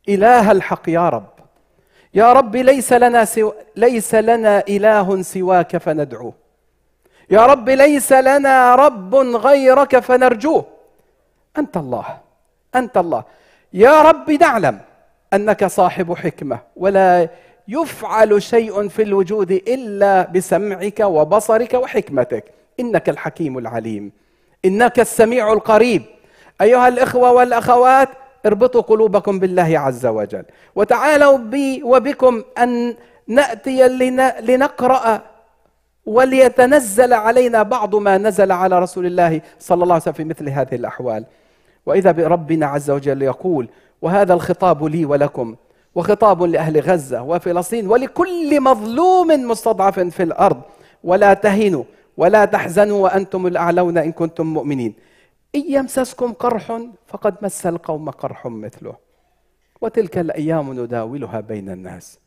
إله 0.08 0.52
الحق 0.52 0.88
يا 0.88 1.08
رب. 1.08 1.30
يا 2.14 2.32
رب 2.32 2.56
ليس 2.56 2.92
لنا 2.92 3.24
سو... 3.24 3.52
ليس 3.76 4.14
لنا 4.14 4.62
إله 4.68 5.22
سواك 5.22 5.76
فندعوه. 5.76 6.32
يا 7.30 7.46
رب 7.46 7.68
ليس 7.68 8.12
لنا 8.12 8.74
رب 8.74 9.14
غيرك 9.14 9.98
فنرجوه. 9.98 10.64
أنت 11.58 11.76
الله. 11.76 12.04
أنت 12.74 12.96
الله. 12.96 13.24
يا 13.72 14.02
رب 14.02 14.30
نعلم 14.30 14.80
أنك 15.32 15.64
صاحب 15.64 16.14
حكمة. 16.14 16.58
ولا 16.76 17.28
يفعل 17.68 18.42
شيء 18.42 18.88
في 18.88 19.02
الوجود 19.02 19.50
إلا 19.50 20.30
بسمعك 20.30 21.00
وبصرك 21.00 21.74
وحكمتك. 21.74 22.44
إنك 22.80 23.08
الحكيم 23.08 23.58
العليم. 23.58 24.12
إنك 24.64 25.00
السميع 25.00 25.52
القريب. 25.52 26.02
أيها 26.60 26.88
الإخوة 26.88 27.32
والأخوات 27.32 28.08
اربطوا 28.46 28.80
قلوبكم 28.80 29.38
بالله 29.38 29.78
عز 29.78 30.06
وجل. 30.06 30.44
وتعالوا 30.76 31.38
بي 31.38 31.82
وبكم 31.82 32.42
أن 32.58 32.94
نأتي 33.28 33.88
لنقرأ 34.40 35.22
وليتنزل 36.06 37.12
علينا 37.12 37.62
بعض 37.62 37.94
ما 37.94 38.18
نزل 38.18 38.52
على 38.52 38.78
رسول 38.78 39.06
الله 39.06 39.40
صلى 39.58 39.82
الله 39.82 39.94
عليه 39.94 40.02
وسلم 40.02 40.14
في 40.14 40.24
مثل 40.24 40.48
هذه 40.48 40.74
الأحوال. 40.74 41.24
وإذا 41.86 42.12
بربنا 42.12 42.66
عز 42.66 42.90
وجل 42.90 43.22
يقول 43.22 43.68
وهذا 44.02 44.34
الخطاب 44.34 44.84
لي 44.84 45.04
ولكم 45.04 45.56
وخطاب 45.94 46.42
لأهل 46.42 46.80
غزة 46.80 47.22
وفلسطين 47.22 47.86
ولكل 47.88 48.60
مظلوم 48.60 49.28
مستضعف 49.28 50.00
في 50.00 50.22
الأرض. 50.22 50.62
ولا 51.04 51.34
تهنوا 51.34 51.84
ولا 52.16 52.44
تحزنوا 52.44 53.02
وأنتم 53.02 53.46
الأعلون 53.46 53.98
إن 53.98 54.12
كنتم 54.12 54.46
مؤمنين. 54.46 54.94
إن 55.54 55.62
يمسسكم 55.68 56.32
قرح 56.32 56.80
فقد 57.06 57.34
مس 57.42 57.66
القوم 57.66 58.10
قرح 58.10 58.46
مثله. 58.46 58.96
وتلك 59.80 60.18
الأيام 60.18 60.72
نداولها 60.72 61.40
بين 61.40 61.70
الناس. 61.70 62.18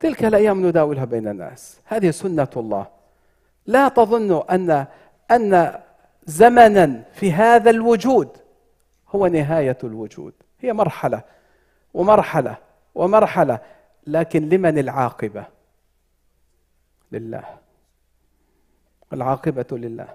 تلك 0.00 0.24
الأيام 0.24 0.66
نداولها 0.66 1.04
بين 1.04 1.28
الناس. 1.28 1.80
هذه 1.84 2.10
سنة 2.10 2.48
الله. 2.56 2.86
لا 3.66 3.88
تظنوا 3.88 4.54
أن 4.54 4.86
أن 5.30 5.74
زمنا 6.26 7.02
في 7.12 7.32
هذا 7.32 7.70
الوجود 7.70 8.28
هو 9.14 9.26
نهاية 9.26 9.78
الوجود. 9.84 10.32
هي 10.60 10.72
مرحلة. 10.72 11.22
ومرحلة. 11.94 12.56
ومرحلة 12.94 13.60
لكن 14.06 14.48
لمن 14.48 14.78
العاقبة؟ 14.78 15.46
لله. 17.12 17.58
العاقبة 19.12 19.66
لله. 19.72 20.08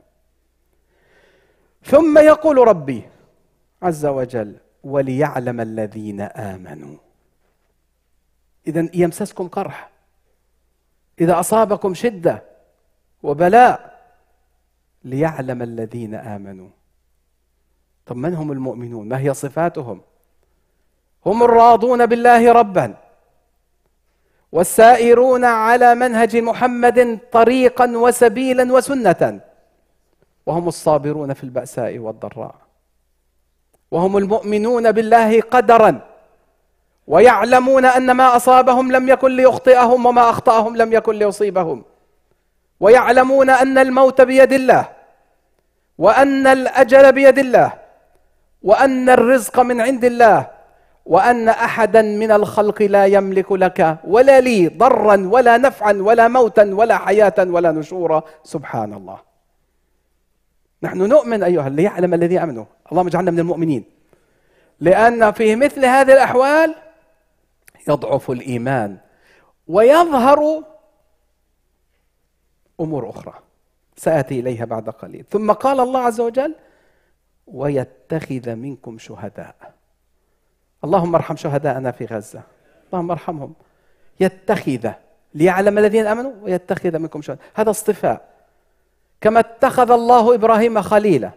ثم 1.83 2.17
يقول 2.17 2.67
ربي 2.67 3.09
عز 3.81 4.05
وجل 4.05 4.55
وليعلم 4.83 5.61
الذين 5.61 6.21
آمنوا. 6.21 6.97
إذا 8.67 8.89
يمسسكم 8.93 9.47
قرح. 9.47 9.91
إذا 11.21 11.39
أصابكم 11.39 11.93
شدة 11.93 12.43
وبلاء 13.23 13.95
ليعلم 15.03 15.61
الذين 15.61 16.15
آمنوا. 16.15 16.69
طب 18.05 18.15
من 18.15 18.33
هم 18.33 18.51
المؤمنون؟ 18.51 19.07
ما 19.07 19.19
هي 19.19 19.33
صفاتهم؟ 19.33 20.01
هم 21.25 21.43
الراضون 21.43 22.05
بالله 22.05 22.51
ربا 22.51 22.93
والسائرون 24.51 25.45
على 25.45 25.95
منهج 25.95 26.37
محمد 26.37 27.19
طريقا 27.31 27.91
وسبيلا 27.97 28.73
وسنة 28.73 29.39
وهم 30.45 30.67
الصابرون 30.67 31.33
في 31.33 31.43
البأساء 31.43 31.97
والضراء 31.99 32.55
وهم 33.91 34.17
المؤمنون 34.17 34.91
بالله 34.91 35.41
قدرا 35.41 36.01
ويعلمون 37.07 37.85
أن 37.85 38.11
ما 38.11 38.35
أصابهم 38.35 38.91
لم 38.91 39.09
يكن 39.09 39.31
ليخطئهم 39.35 40.05
وما 40.05 40.29
أخطأهم 40.29 40.77
لم 40.77 40.93
يكن 40.93 41.15
ليصيبهم 41.15 41.83
ويعلمون 42.79 43.49
أن 43.49 43.77
الموت 43.77 44.21
بيد 44.21 44.53
الله 44.53 44.89
وأن 45.97 46.47
الأجل 46.47 47.11
بيد 47.11 47.39
الله 47.39 47.73
وأن 48.63 49.09
الرزق 49.09 49.59
من 49.59 49.81
عند 49.81 50.05
الله 50.05 50.54
وأن 51.05 51.49
أحدا 51.49 52.01
من 52.01 52.31
الخلق 52.31 52.81
لا 52.81 53.05
يملك 53.05 53.51
لك 53.51 53.97
ولا 54.03 54.41
لي 54.41 54.67
ضرا 54.67 55.27
ولا 55.27 55.57
نفعا 55.57 55.93
ولا 55.93 56.27
موتا 56.27 56.73
ولا 56.73 56.97
حياة 56.97 57.33
ولا 57.39 57.71
نشورا. 57.71 58.23
سبحان 58.43 58.93
الله 58.93 59.19
نحن 60.83 60.97
نؤمن 60.97 61.43
أيها 61.43 61.69
ليعلم 61.69 62.13
الذي 62.13 62.43
آمنوا. 62.43 62.65
اللهم 62.91 63.07
اجعلنا 63.07 63.31
من 63.31 63.39
المؤمنين. 63.39 63.83
لأن 64.79 65.31
في 65.31 65.55
مثل 65.55 65.85
هذه 65.85 66.13
الأحوال 66.13 66.75
يضعف 67.87 68.31
الإيمان 68.31 68.97
ويظهر 69.67 70.63
أمور 72.79 73.09
أخرى. 73.09 73.33
سآتي 73.97 74.39
إليها 74.39 74.65
بعد 74.65 74.89
قليل. 74.89 75.25
ثم 75.31 75.51
قال 75.51 75.79
الله 75.79 75.99
عز 75.99 76.21
وجل 76.21 76.55
ويتخذ 77.47 78.55
منكم 78.55 78.97
شهداء. 78.97 79.74
اللهم 80.85 81.15
ارحم 81.15 81.35
شهداءنا 81.35 81.91
في 81.91 82.05
غزة. 82.05 82.41
اللهم 82.87 83.11
ارحمهم. 83.11 83.53
يتخذ 84.19 84.91
ليعلم 85.33 85.77
الذين 85.77 86.07
آمنوا 86.07 86.31
ويتخذ 86.41 86.99
منكم 86.99 87.21
شهداء. 87.21 87.43
هذا 87.53 87.69
اصطفاء. 87.69 88.29
كما 89.21 89.39
اتخذ 89.39 89.91
الله 89.91 90.35
إبراهيم 90.35 90.81
خليلا. 90.81 91.31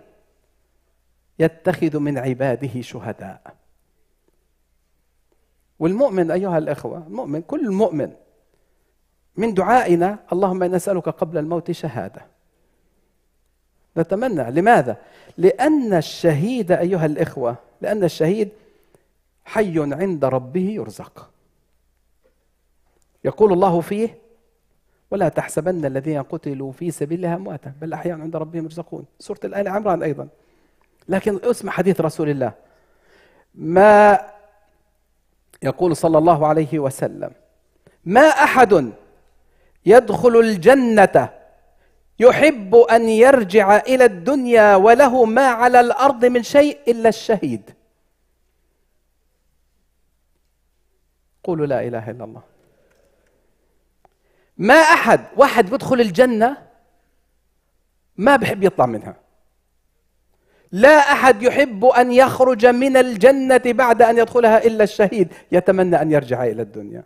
يتخذ 1.38 1.98
من 1.98 2.18
عباده 2.18 2.80
شهداء. 2.80 3.40
والمؤمن 5.78 6.30
أيها 6.30 6.58
الإخوة 6.58 7.06
المؤمن 7.06 7.42
كل 7.42 7.70
مؤمن. 7.70 8.12
من 9.36 9.54
دعائنا 9.54 10.18
اللهم 10.32 10.64
نسألك 10.64 11.08
قبل 11.08 11.38
الموت 11.38 11.70
شهادة. 11.70 12.26
نتمنى. 13.96 14.50
لماذا؟ 14.50 14.96
لأن 15.38 15.94
الشهيد 15.94 16.72
أيها 16.72 17.06
الإخوة 17.06 17.56
لأن 17.80 18.04
الشهيد 18.04 18.48
حي 19.48 19.78
عند 19.78 20.24
ربه 20.24 20.68
يرزق. 20.70 21.30
يقول 23.24 23.52
الله 23.52 23.80
فيه 23.80 24.18
ولا 25.10 25.28
تحسبن 25.28 25.84
الذين 25.84 26.22
قتلوا 26.22 26.72
في 26.72 26.90
سبيل 26.90 27.18
الله 27.18 27.34
أمواتا 27.34 27.72
بل 27.80 27.92
أحياء 27.92 28.20
عند 28.20 28.36
ربهم 28.36 28.64
يرزقون. 28.64 29.04
سورة 29.18 29.40
الال 29.44 29.68
عمران 29.68 30.02
أيضا. 30.02 30.28
لكن 31.08 31.40
اسمع 31.44 31.72
حديث 31.72 32.00
رسول 32.00 32.28
الله. 32.28 32.52
ما 33.54 34.20
يقول 35.62 35.96
صلى 35.96 36.18
الله 36.18 36.46
عليه 36.46 36.78
وسلم 36.78 37.30
ما 38.04 38.28
أحد 38.28 38.92
يدخل 39.86 40.36
الجنة 40.36 41.28
يحب 42.20 42.74
أن 42.74 43.08
يرجع 43.08 43.76
إلى 43.76 44.04
الدنيا 44.04 44.76
وله 44.76 45.24
ما 45.24 45.46
على 45.46 45.80
الأرض 45.80 46.24
من 46.24 46.42
شيء 46.42 46.78
إلا 46.88 47.08
الشهيد. 47.08 47.77
قولوا 51.48 51.66
لا 51.66 51.80
إله 51.80 52.10
إلا 52.10 52.24
الله. 52.24 52.42
ما 54.58 54.74
أحد 54.74 55.20
واحد 55.36 55.70
بيدخل 55.70 56.00
الجنة 56.00 56.56
ما 58.16 58.36
بحب 58.36 58.62
يطلع 58.62 58.86
منها. 58.86 59.14
لا 60.72 60.98
أحد 61.12 61.42
يحب 61.42 61.84
أن 61.84 62.12
يخرج 62.12 62.66
من 62.66 62.96
الجنة 62.96 63.62
بعد 63.66 64.02
أن 64.02 64.18
يدخلها 64.18 64.66
إلا 64.66 64.84
الشهيد. 64.84 65.32
يتمنى 65.52 66.02
أن 66.02 66.12
يرجع 66.12 66.44
إلى 66.44 66.62
الدنيا. 66.62 67.04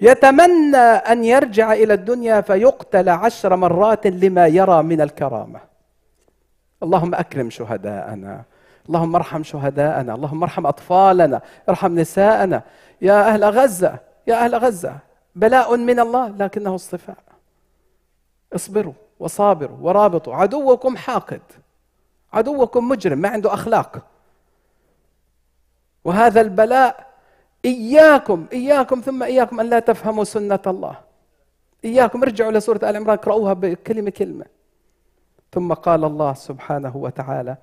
يتمنى 0.00 0.76
أن 1.12 1.24
يرجع 1.24 1.72
إلى 1.72 1.94
الدنيا 1.94 2.40
فيقتل 2.40 3.08
عشر 3.08 3.56
مرات 3.56 4.06
لما 4.06 4.46
يرى 4.46 4.82
من 4.82 5.00
الكرامة. 5.00 5.60
اللهم 6.82 7.14
أكرم 7.14 7.50
شهداءنا. 7.50 8.44
اللهم 8.88 9.16
ارحم 9.16 9.42
شهداءنا 9.42 10.14
اللهم 10.14 10.42
ارحم 10.42 10.66
أطفالنا 10.66 11.40
ارحم 11.68 11.98
نساءنا. 11.98 12.62
يا 13.00 13.28
أهل 13.28 13.44
غزة 13.44 13.98
يا 14.26 14.44
أهل 14.44 14.54
غزة 14.54 14.96
بلاء 15.34 15.76
من 15.76 16.00
الله 16.00 16.28
لكنه 16.28 16.74
اصطفاء. 16.74 17.16
اصبروا 18.54 18.92
وصابروا 19.20 19.76
ورابطوا. 19.80 20.34
عدوكم 20.34 20.96
حاقد 20.96 21.40
عدوكم 22.32 22.88
مجرم 22.88 23.18
ما 23.18 23.28
عنده 23.28 23.54
أخلاق. 23.54 24.06
وهذا 26.04 26.40
البلاء 26.40 27.06
إياكم 27.64 28.46
إياكم 28.52 29.00
ثم 29.00 29.22
إياكم 29.22 29.60
أن 29.60 29.66
لا 29.70 29.78
تفهموا 29.78 30.24
سنة 30.24 30.60
الله. 30.66 30.96
إياكم 31.84 32.22
ارجعوا 32.22 32.52
لسوره 32.52 32.90
آل 32.90 32.96
عمران 32.96 33.18
اقرأوها 33.18 33.52
بكلمة 33.52 34.10
كلمة. 34.10 34.44
ثم 35.52 35.72
قال 35.72 36.04
الله 36.04 36.34
سبحانه 36.34 36.96
وتعالى 36.96 37.56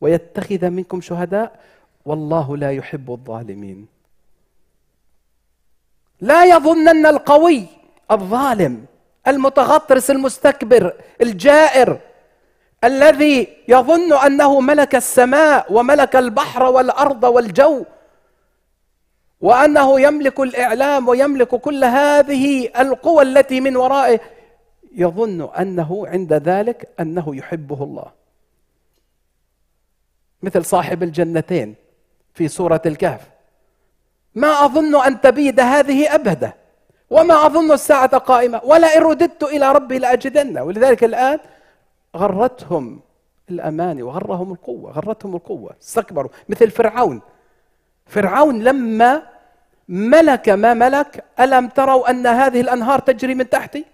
ويتخذ 0.00 0.70
منكم 0.70 1.00
شهداء 1.00 1.60
والله 2.04 2.56
لا 2.56 2.72
يحب 2.72 3.10
الظالمين. 3.10 3.86
لا 6.20 6.44
يظنن 6.44 7.06
القوي 7.06 7.66
الظالم 8.10 8.84
المتغطرس 9.28 10.10
المستكبر 10.10 10.92
الجائر 11.20 11.98
الذي 12.84 13.48
يظن 13.68 14.12
أنه 14.12 14.60
ملك 14.60 14.94
السماء 14.94 15.72
وملك 15.72 16.16
البحر 16.16 16.62
والأرض 16.62 17.24
والجو 17.24 17.84
وأنه 19.40 20.00
يملك 20.00 20.40
الإعلام 20.40 21.08
ويملك 21.08 21.48
كل 21.48 21.84
هذه 21.84 22.68
القوى 22.80 23.22
التي 23.22 23.60
من 23.60 23.76
ورائه 23.76 24.20
يظن 24.94 25.48
أنه 25.54 26.06
عند 26.06 26.32
ذلك 26.32 26.88
أنه 27.00 27.36
يحبه 27.36 27.84
الله. 27.84 28.15
مثل 30.46 30.64
صاحب 30.64 31.02
الجنتين 31.02 31.74
في 32.34 32.48
سورة 32.48 32.82
الكهف. 32.86 33.20
ما 34.34 34.48
أظن 34.64 35.02
أن 35.04 35.20
تبيد 35.20 35.60
هذه 35.60 36.14
أبدا 36.14 36.52
وما 37.10 37.46
أظن 37.46 37.72
الساعة 37.72 38.18
قائمة 38.18 38.60
ولئن 38.64 39.02
رددت 39.02 39.42
إلى 39.42 39.72
ربي 39.72 39.98
لأجدن. 39.98 40.58
ولذلك 40.58 41.04
الآن 41.04 41.38
غرتهم 42.16 43.00
الأماني 43.50 44.02
وغرهم 44.02 44.52
القوة 44.52 44.92
غرتهم 44.92 45.36
القوة 45.36 45.70
استكبروا. 45.82 46.30
مثل 46.48 46.70
فرعون. 46.70 47.20
فرعون 48.06 48.62
لما 48.62 49.22
ملك 49.88 50.48
ما 50.48 50.74
ملك 50.74 51.24
ألم 51.40 51.68
تروا 51.68 52.10
أن 52.10 52.26
هذه 52.26 52.60
الأنهار 52.60 52.98
تجري 52.98 53.34
من 53.34 53.48
تحتي؟ 53.48 53.84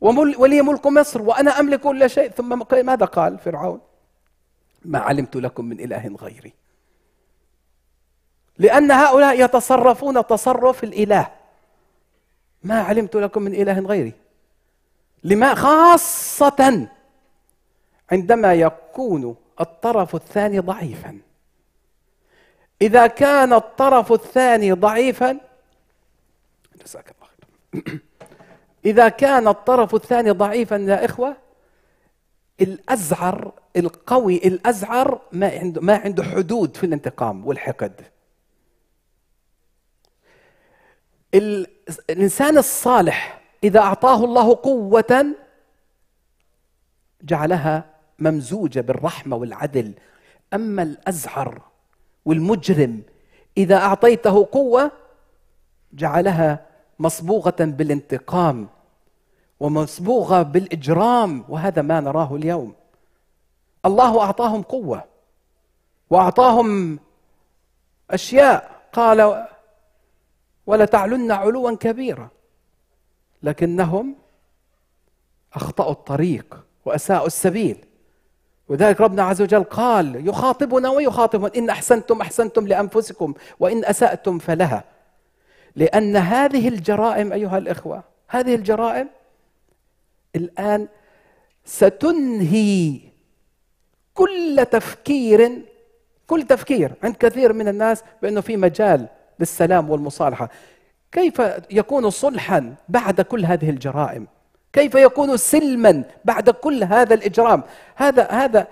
ولي 0.00 0.62
ملك 0.62 0.86
مصر 0.86 1.22
وأنا 1.22 1.60
أملك 1.60 1.80
كل 1.80 2.10
شيء. 2.10 2.30
ثم 2.30 2.62
ماذا 2.72 3.06
قال 3.06 3.38
فرعون؟ 3.38 3.80
ما 4.84 4.98
علمت 4.98 5.36
لكم 5.36 5.64
من 5.64 5.80
إله 5.80 6.16
غيري. 6.20 6.52
لأن 8.58 8.90
هؤلاء 8.90 9.44
يتصرفون 9.44 10.26
تصرف 10.26 10.84
الإله. 10.84 11.30
ما 12.62 12.80
علمت 12.80 13.16
لكم 13.16 13.42
من 13.42 13.54
إله 13.54 13.80
غيري. 13.80 14.12
لما 15.24 15.54
خاصة 15.54 16.88
عندما 18.12 18.54
يكون 18.54 19.36
الطرف 19.60 20.14
الثاني 20.14 20.58
ضعيفا. 20.58 21.18
إذا 22.82 23.06
كان 23.06 23.52
الطرف 23.52 24.12
الثاني 24.12 24.72
ضعيفا 24.72 25.40
جزاك 26.84 27.14
الله 27.14 27.28
خير 27.30 27.98
إذا 28.90 29.08
كان 29.08 29.48
الطرف 29.48 29.94
الثاني 29.94 30.30
ضعيفا 30.30 30.74
يا 30.74 31.04
إخوة 31.04 31.36
الأزعر 32.60 33.52
القوي 33.76 34.36
الأزعر 34.36 35.20
ما 35.32 35.48
عنده 35.48 35.80
ما 35.80 35.96
عنده 35.96 36.24
حدود 36.24 36.76
في 36.76 36.86
الانتقام 36.86 37.46
والحقد. 37.46 38.00
الإنسان 42.10 42.58
الصالح 42.58 43.40
إذا 43.64 43.80
أعطاه 43.80 44.24
الله 44.24 44.54
قوة 44.54 45.26
جعلها 47.22 47.84
ممزوجة 48.18 48.80
بالرحمة 48.80 49.36
والعدل. 49.36 49.94
أما 50.54 50.82
الأزعر 50.82 51.62
والمجرم 52.24 53.02
إذا 53.56 53.76
أعطيته 53.76 54.48
قوة 54.52 54.92
جعلها 55.92 56.66
مصبوغة 56.98 57.56
بالانتقام 57.60 58.68
ومصبوغه 59.60 60.42
بالإجرام 60.42 61.44
وهذا 61.48 61.82
ما 61.82 62.00
نراه 62.00 62.36
اليوم. 62.36 62.74
الله 63.86 64.20
أعطاهم 64.20 64.62
قوة 64.62 65.04
وأعطاهم 66.10 66.98
أشياء. 68.10 68.74
قال 68.92 69.46
ولتعلن 70.66 71.32
علوا 71.32 71.76
كبيرا 71.76 72.28
لكنهم 73.42 74.14
أخطأوا 75.54 75.92
الطريق 75.92 76.64
وأساءوا 76.84 77.26
السبيل. 77.26 77.84
وذلك 78.68 79.00
ربنا 79.00 79.22
عز 79.22 79.42
وجل 79.42 79.64
قال 79.64 80.28
يخاطبنا 80.28 80.90
ويخاطبهم. 80.90 81.50
إن 81.56 81.70
أحسنتم 81.70 82.20
أحسنتم 82.20 82.66
لأنفسكم 82.66 83.34
وإن 83.60 83.84
أسأتم 83.84 84.38
فلها. 84.38 84.84
لأن 85.76 86.16
هذه 86.16 86.68
الجرائم 86.68 87.32
أيها 87.32 87.58
الإخوة 87.58 88.02
هذه 88.28 88.54
الجرائم 88.54 89.08
الآن 90.36 90.88
ستنهي 91.64 93.00
كل 94.14 94.66
تفكير 94.70 95.62
كل 96.26 96.42
تفكير 96.42 96.92
عند 97.02 97.16
كثير 97.16 97.52
من 97.52 97.68
الناس 97.68 98.04
بأنه 98.22 98.40
في 98.40 98.56
مجال 98.56 99.06
للسلام 99.40 99.90
والمصالحة. 99.90 100.48
كيف 101.12 101.42
يكون 101.70 102.10
صلحا 102.10 102.74
بعد 102.88 103.20
كل 103.20 103.44
هذه 103.44 103.70
الجرائم؟ 103.70 104.26
كيف 104.72 104.94
يكون 104.94 105.36
سلما 105.36 106.04
بعد 106.24 106.50
كل 106.50 106.84
هذا 106.84 107.14
الإجرام؟ 107.14 107.62
هذا 107.96 108.28
هذا 108.30 108.66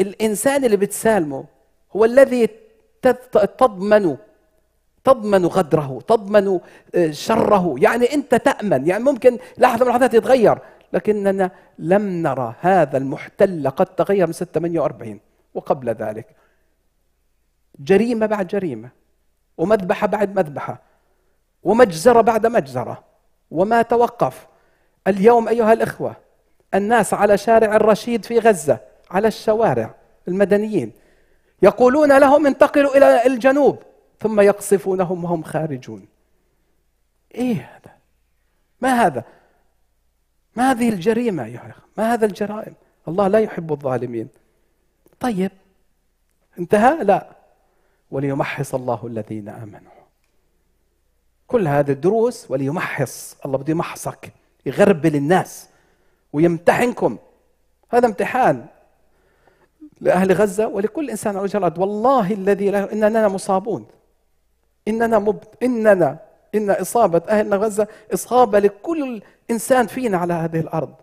الإنسان 0.00 0.64
اللي 0.64 0.76
بتسالمه 0.76 1.44
هو 1.96 2.04
الذي 2.04 2.48
تضمن 3.58 4.16
تضمن 5.04 5.46
غدره 5.46 6.00
تضمن 6.08 6.60
آه، 6.94 7.10
شره. 7.10 7.74
يعني 7.78 8.14
أنت 8.14 8.34
تأمن. 8.34 8.86
يعني 8.86 9.04
ممكن 9.04 9.38
لحظة 9.58 9.84
من 9.84 9.90
اللحظات 9.90 10.14
يتغير. 10.14 10.58
لكننا 10.92 11.50
لم 11.78 12.22
نرى 12.22 12.54
هذا 12.60 12.96
المحتل 12.96 13.70
قد 13.70 13.86
تغير 13.86 14.26
من 14.26 14.32
648 14.32 15.20
وقبل 15.54 15.88
ذلك. 15.88 16.26
جريمة 17.78 18.26
بعد 18.26 18.46
جريمة 18.46 18.90
ومذبحة 19.58 20.06
بعد 20.06 20.36
مذبحة 20.36 20.82
ومجزرة 21.62 22.20
بعد 22.20 22.46
مجزرة 22.46 23.04
وما 23.50 23.82
توقف. 23.82 24.46
اليوم 25.06 25.48
أيها 25.48 25.72
الإخوة 25.72 26.16
الناس 26.74 27.14
على 27.14 27.38
شارع 27.38 27.76
الرشيد 27.76 28.24
في 28.24 28.38
غزة 28.38 28.80
على 29.10 29.28
الشوارع 29.28 29.94
المدنيين 30.28 30.92
يقولون 31.62 32.18
لهم 32.18 32.46
انتقلوا 32.46 32.96
إلى 32.96 33.26
الجنوب 33.26 33.82
ثم 34.20 34.40
يقصفونهم 34.40 35.24
وهم 35.24 35.42
خارجون. 35.42 36.08
إيه 37.34 37.54
هذا؟ 37.54 37.94
ما 38.80 39.06
هذا؟ 39.06 39.24
ما 40.56 40.70
هذه 40.70 40.88
الجريمة 40.88 41.46
يا 41.46 41.56
أخي 41.56 41.80
ما 41.98 42.12
هذا 42.12 42.26
الجرائم؟ 42.26 42.74
الله 43.08 43.28
لا 43.28 43.38
يحب 43.38 43.72
الظالمين. 43.72 44.28
طيب 45.20 45.50
انتهى؟ 46.58 47.04
لا. 47.04 47.28
وليمحص 48.10 48.74
الله 48.74 49.06
الذين 49.06 49.48
آمنوا. 49.48 49.92
كل 51.46 51.68
هذه 51.68 51.90
الدروس 51.90 52.50
وليمحص 52.50 53.36
الله 53.44 53.58
بده 53.58 53.70
يمحصك 53.70 54.32
يغربل 54.66 55.16
الناس 55.16 55.68
ويمتحنكم. 56.32 57.18
هذا 57.90 58.06
امتحان 58.06 58.66
لأهل 60.00 60.32
غزة 60.32 60.68
ولكل 60.68 61.10
إنسان 61.10 61.34
على 61.36 61.42
وجه 61.42 61.56
الأرض. 61.56 61.78
والله 61.78 62.32
الذي 62.32 62.70
لا 62.70 62.92
إننا 62.92 63.28
مصابون. 63.28 63.86
إننا 64.88 65.18
مب... 65.18 65.44
إننا 65.62 66.18
إن 66.54 66.70
إصابة 66.70 67.22
أهل 67.28 67.54
غزة 67.54 67.88
إصابة 68.14 68.58
لكل 68.58 69.22
إنسان 69.50 69.86
فينا 69.86 70.18
على 70.18 70.34
هذه 70.34 70.60
الأرض. 70.60 70.94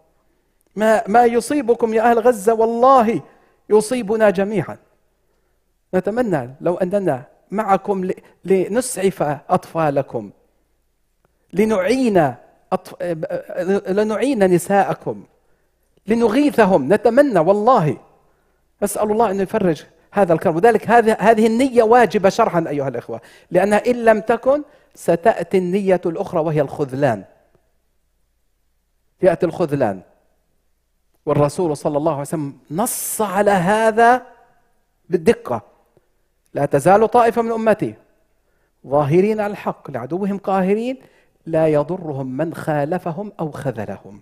ما 0.75 1.03
ما 1.07 1.25
يصيبكم 1.25 1.93
يا 1.93 2.11
أهل 2.11 2.19
غزة 2.19 2.53
والله 2.53 3.21
يصيبنا 3.69 4.29
جميعا. 4.29 4.77
نتمنى 5.95 6.49
لو 6.61 6.75
أننا 6.75 7.23
معكم 7.51 8.11
لنسعف 8.45 9.23
أطفالكم 9.49 10.31
لنعين 11.53 12.33
أطف... 12.73 13.03
لنعين 13.89 14.43
نساءكم 14.53 15.23
لنغيثهم. 16.07 16.93
نتمنى 16.93 17.39
والله. 17.39 17.97
نسأل 18.83 19.11
الله 19.11 19.31
أن 19.31 19.39
يفرج 19.39 19.85
هذا 20.11 20.33
الكرب. 20.33 20.55
وذلك 20.55 20.89
هذه 20.89 21.17
هذه 21.19 21.47
النية 21.47 21.83
واجبة 21.83 22.29
شرعا 22.29 22.65
أيها 22.69 22.87
الإخوة. 22.87 23.21
لأنها 23.51 23.87
إن 23.87 24.05
لم 24.05 24.19
تكن 24.19 24.63
ستأتي 24.97 25.57
النية 25.57 26.01
الأخرى 26.05 26.41
وهي 26.41 26.61
الخذلان. 26.61 27.23
يأتي 29.21 29.45
الخذلان. 29.45 30.01
والرسول 31.25 31.77
صلى 31.77 31.97
الله 31.97 32.11
عليه 32.11 32.21
وسلم 32.21 32.57
نص 32.71 33.21
على 33.21 33.51
هذا 33.51 34.25
بالدقة. 35.09 35.61
لا 36.53 36.65
تزال 36.65 37.07
طائفة 37.07 37.41
من 37.41 37.51
أمتي 37.51 37.93
ظاهرين 38.87 39.39
على 39.39 39.51
الحق 39.51 39.91
لعدوهم 39.91 40.37
قاهرين 40.37 40.97
لا 41.45 41.67
يضرهم 41.67 42.37
من 42.37 42.53
خالفهم 42.53 43.31
أو 43.39 43.51
خذلهم. 43.51 44.21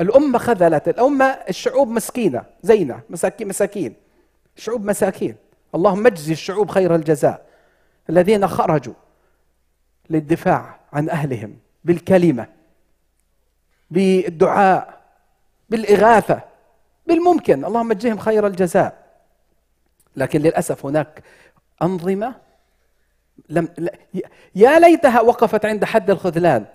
الأمة 0.00 0.38
خذلت 0.38 0.88
الأمة 0.88 1.24
الشعوب 1.24 1.88
مسكينة 1.88 2.44
زينا 2.62 3.00
مساكين 3.10 3.48
مساكين. 3.48 3.94
شعوب 4.56 4.84
مساكين. 4.84 5.36
اللهم 5.74 6.06
اجزي 6.06 6.32
الشعوب 6.32 6.70
خير 6.70 6.94
الجزاء. 6.94 7.46
الذين 8.10 8.48
خرجوا 8.48 8.94
للدفاع 10.10 10.80
عن 10.92 11.10
أهلهم 11.10 11.56
بالكلمة 11.84 12.48
بالدعاء 13.90 15.00
بالإغاثة 15.70 16.40
بالممكن. 17.06 17.64
اللهم 17.64 17.90
اجزهم 17.90 18.18
خير 18.18 18.46
الجزاء. 18.46 19.04
لكن 20.16 20.40
للأسف 20.40 20.86
هناك 20.86 21.22
أنظمة 21.82 22.34
لم 23.48 23.68
يا 24.54 24.78
ليتها 24.78 25.20
وقفت 25.20 25.64
عند 25.64 25.84
حد 25.84 26.10
الخذلان 26.10 26.66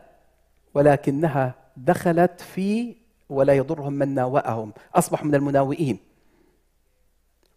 ولكنها 0.73 1.53
دخلت 1.77 2.41
في 2.41 2.95
ولا 3.29 3.53
يضرهم 3.53 3.93
من 3.93 4.15
ناوأهم 4.15 4.73
أصبحوا 4.95 5.27
من 5.27 5.35
المناوئين. 5.35 5.99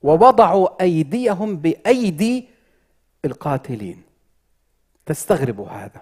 ووضعوا 0.02 0.82
أيديهم 0.82 1.56
بأيدي 1.56 2.48
القاتلين. 3.24 4.02
تستغربوا 5.06 5.68
هذا. 5.68 6.00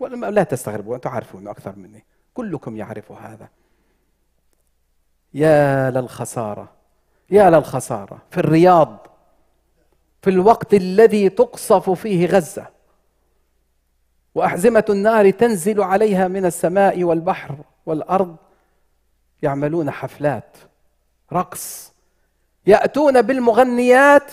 ولا 0.00 0.30
لا 0.30 0.42
تستغربوا 0.42 0.96
أنتم 0.96 1.10
عارفون 1.10 1.48
أكثر 1.48 1.76
مني. 1.76 2.04
كلكم 2.34 2.76
يعرف 2.76 3.12
هذا. 3.12 3.48
يا 5.34 5.90
للخسارة 5.90 6.68
يا 7.30 7.50
للخسارة. 7.50 8.18
في 8.30 8.38
الرياض 8.38 9.06
في 10.22 10.30
الوقت 10.30 10.74
الذي 10.74 11.28
تقصف 11.28 11.90
فيه 11.90 12.26
غزة 12.26 12.66
وأحزمة 14.34 14.84
النار 14.90 15.30
تنزل 15.30 15.82
عليها 15.82 16.28
من 16.28 16.46
السماء 16.46 17.04
والبحر 17.04 17.56
والأرض 17.86 18.36
يعملون 19.42 19.90
حفلات 19.90 20.56
رقص 21.32 21.92
يأتون 22.66 23.22
بالمغنيات 23.22 24.32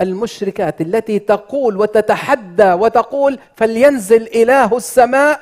المشركات 0.00 0.80
التي 0.80 1.18
تقول 1.18 1.76
وتتحدى 1.76 2.72
وتقول 2.72 3.38
فلينزل 3.54 4.22
إله 4.22 4.76
السماء 4.76 5.40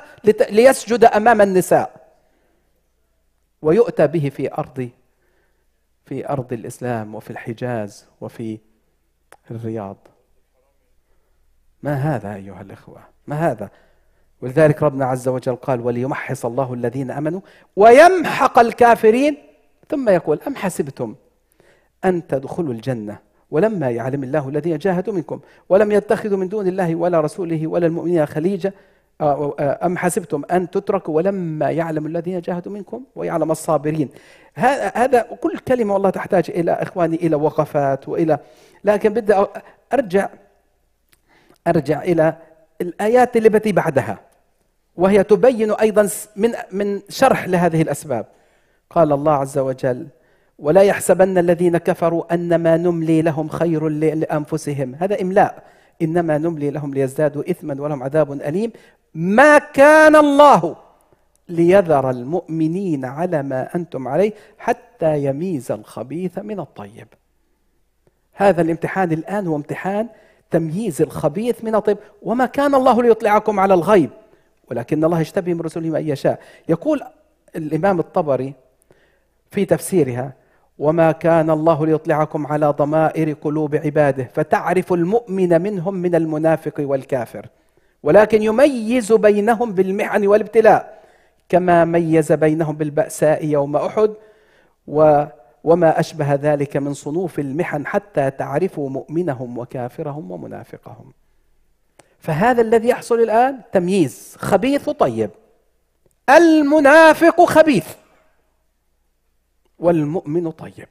ليسجد 0.49 1.03
أمام 1.03 1.41
النساء. 1.41 2.01
ويؤتى 3.61 4.07
به 4.07 4.29
في 4.29 4.53
أرض 4.53 4.89
في 6.05 6.29
أرض 6.29 6.53
الإسلام 6.53 7.15
وفي 7.15 7.29
الحجاز 7.29 8.05
وفي 8.21 8.59
الرياض. 9.51 9.97
ما 11.83 11.93
هذا 11.93 12.35
أيها 12.35 12.61
الإخوة؟ 12.61 13.01
ما 13.27 13.51
هذا؟ 13.51 13.69
ولذلك 14.41 14.83
ربنا 14.83 15.05
عز 15.05 15.27
وجل 15.27 15.55
قال 15.55 15.81
وليمحص 15.81 16.45
الله 16.45 16.73
الذين 16.73 17.11
آمنوا 17.11 17.41
ويمحق 17.75 18.59
الكافرين. 18.59 19.37
ثم 19.89 20.09
يقول 20.09 20.39
أم 20.47 20.55
حسبتم 20.55 21.15
أن 22.05 22.27
تدخلوا 22.27 22.73
الجنة 22.73 23.19
ولما 23.51 23.89
يعلم 23.89 24.23
الله 24.23 24.49
الذين 24.49 24.77
جاهدوا 24.77 25.13
منكم 25.13 25.39
ولم 25.69 25.91
يتخذوا 25.91 26.37
من 26.37 26.47
دون 26.49 26.67
الله 26.67 26.95
ولا 26.95 27.21
رسوله 27.21 27.67
ولا 27.67 27.87
المؤمنين 27.87 28.25
خليجة 28.25 28.73
أم 29.83 29.97
حسبتم 29.97 30.41
أن 30.51 30.69
تتركوا 30.69 31.15
ولما 31.15 31.71
يعلم 31.71 32.05
الذين 32.05 32.41
جاهدوا 32.41 32.73
منكم 32.73 33.03
ويعلم 33.15 33.51
الصابرين؟ 33.51 34.09
هذا 34.53 35.21
كل 35.41 35.57
كلمة 35.57 35.93
والله 35.93 36.09
تحتاج 36.09 36.45
إلى 36.49 36.71
إخواني 36.71 37.15
إلى 37.15 37.35
وقفات 37.35 38.09
وإلى 38.09 38.39
لكن 38.83 39.13
بدي 39.13 39.45
أرجع 39.93 40.29
أرجع 41.67 42.03
إلى 42.03 42.33
الآيات 42.81 43.37
التي 43.37 43.71
بعدها 43.71 44.19
وهي 44.95 45.23
تبين 45.23 45.71
أيضا 45.71 46.09
من 46.35 46.53
من 46.71 47.01
شرح 47.09 47.47
لهذه 47.47 47.81
الأسباب. 47.81 48.25
قال 48.89 49.11
الله 49.11 49.33
عز 49.33 49.57
وجل 49.57 50.07
ولا 50.61 50.81
يحسبن 50.81 51.37
الذين 51.37 51.77
كفروا 51.77 52.33
انما 52.33 52.77
نملي 52.77 53.21
لهم 53.21 53.49
خير 53.49 53.89
لأنفسهم. 53.89 54.95
هذا 54.95 55.21
إملاء. 55.21 55.63
إنما 56.01 56.37
نملي 56.37 56.69
لهم 56.69 56.93
ليزدادوا 56.93 57.51
اثما 57.51 57.81
ولهم 57.81 58.03
عذاب 58.03 58.31
أليم. 58.31 58.71
ما 59.13 59.57
كان 59.57 60.15
الله 60.15 60.75
ليذر 61.49 62.09
المؤمنين 62.09 63.05
على 63.05 63.43
ما 63.43 63.75
أنتم 63.75 64.07
عليه 64.07 64.33
حتى 64.57 65.23
يميز 65.25 65.71
الخبيث 65.71 66.39
من 66.39 66.59
الطيب. 66.59 67.07
هذا 68.33 68.61
الامتحان 68.61 69.11
الآن 69.11 69.47
هو 69.47 69.55
امتحان 69.55 70.07
تمييز 70.51 71.01
الخبيث 71.01 71.63
من 71.63 71.75
الطيب. 71.75 71.97
وما 72.21 72.45
كان 72.45 72.75
الله 72.75 73.01
ليطلعكم 73.01 73.59
على 73.59 73.73
الغيب. 73.73 74.09
ولكن 74.71 75.03
الله 75.03 75.21
يشتبه 75.21 75.53
من 75.53 75.61
رسوله 75.61 75.89
من 75.89 76.09
يشاء. 76.09 76.39
يقول 76.69 77.01
الإمام 77.55 77.99
الطبري 77.99 78.53
في 79.51 79.65
تفسيرها 79.65 80.40
وما 80.81 81.11
كان 81.11 81.49
الله 81.49 81.85
ليطلعكم 81.85 82.47
على 82.47 82.65
ضمائر 82.65 83.33
قلوب 83.33 83.75
عباده 83.75 84.29
فتعرف 84.33 84.93
المؤمن 84.93 85.61
منهم 85.61 85.93
من 85.93 86.15
المنافق 86.15 86.73
والكافر 86.79 87.45
ولكن 88.03 88.41
يميز 88.41 89.13
بينهم 89.13 89.73
بالمحن 89.73 90.27
والابتلاء 90.27 91.01
كما 91.49 91.85
ميز 91.85 92.31
بينهم 92.31 92.75
بالبأساء 92.75 93.45
يوم 93.45 93.75
أحد 93.75 94.13
و 94.87 95.23
وما 95.63 95.99
أشبه 95.99 96.33
ذلك 96.33 96.77
من 96.77 96.93
صنوف 96.93 97.39
المحن 97.39 97.85
حتى 97.85 98.31
تعرفوا 98.31 98.89
مؤمنهم 98.89 99.57
وكافرهم 99.57 100.31
ومنافقهم 100.31 101.13
فهذا 102.19 102.61
الذي 102.61 102.87
يحصل 102.87 103.19
الآن 103.19 103.59
تمييز 103.71 104.35
خبيث 104.39 104.87
وطيب 104.87 105.29
المنافق 106.29 107.41
خبيث 107.43 107.87
والمؤمن 109.81 110.51
طيب. 110.51 110.87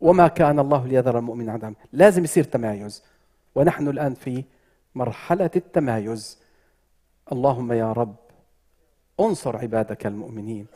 وما 0.00 0.28
كان 0.28 0.58
الله 0.58 0.86
ليذر 0.86 1.18
المؤمن 1.18 1.48
عدم. 1.48 1.74
لازم 1.92 2.24
يصير 2.24 2.44
تمايز. 2.44 3.02
ونحن 3.54 3.88
الآن 3.88 4.14
في 4.14 4.44
مرحلة 4.94 5.50
التمايز. 5.56 6.38
اللهم 7.32 7.72
يا 7.72 7.92
رب 7.92 8.16
انصر 9.20 9.56
عبادك 9.56 10.06
المؤمنين 10.06 10.66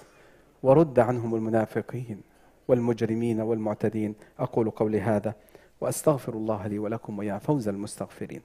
ورد 0.62 0.98
عنهم 0.98 1.34
المنافقين 1.34 2.20
والمجرمين 2.68 3.40
والمعتدين. 3.40 4.14
أقول 4.38 4.70
قولي 4.70 5.00
هذا 5.00 5.34
وأستغفر 5.80 6.32
الله 6.32 6.66
لي 6.66 6.78
ولكم 6.78 7.18
ويا 7.18 7.38
فوز 7.38 7.68
المستغفرين. 7.68 8.42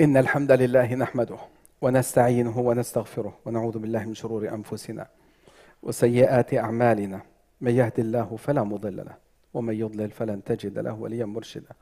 إن 0.00 0.16
الحمد 0.16 0.52
لله 0.52 0.94
نحمده 0.94 1.38
ونستعينه 1.82 2.58
ونستغفره 2.58 3.38
ونعوذ 3.44 3.78
بالله 3.78 4.04
من 4.04 4.14
شرور 4.14 4.48
أنفسنا 4.48 5.06
وسيئات 5.82 6.54
أعمالنا. 6.54 7.20
من 7.60 7.74
يهد 7.74 7.98
الله 7.98 8.36
فلا 8.36 8.62
مضل 8.62 8.96
له 8.96 9.16
ومن 9.54 9.74
يضلل 9.74 10.10
فلن 10.10 10.44
تجد 10.44 10.78
له 10.78 10.92
وليا 10.92 11.24
مرشدا. 11.24 11.74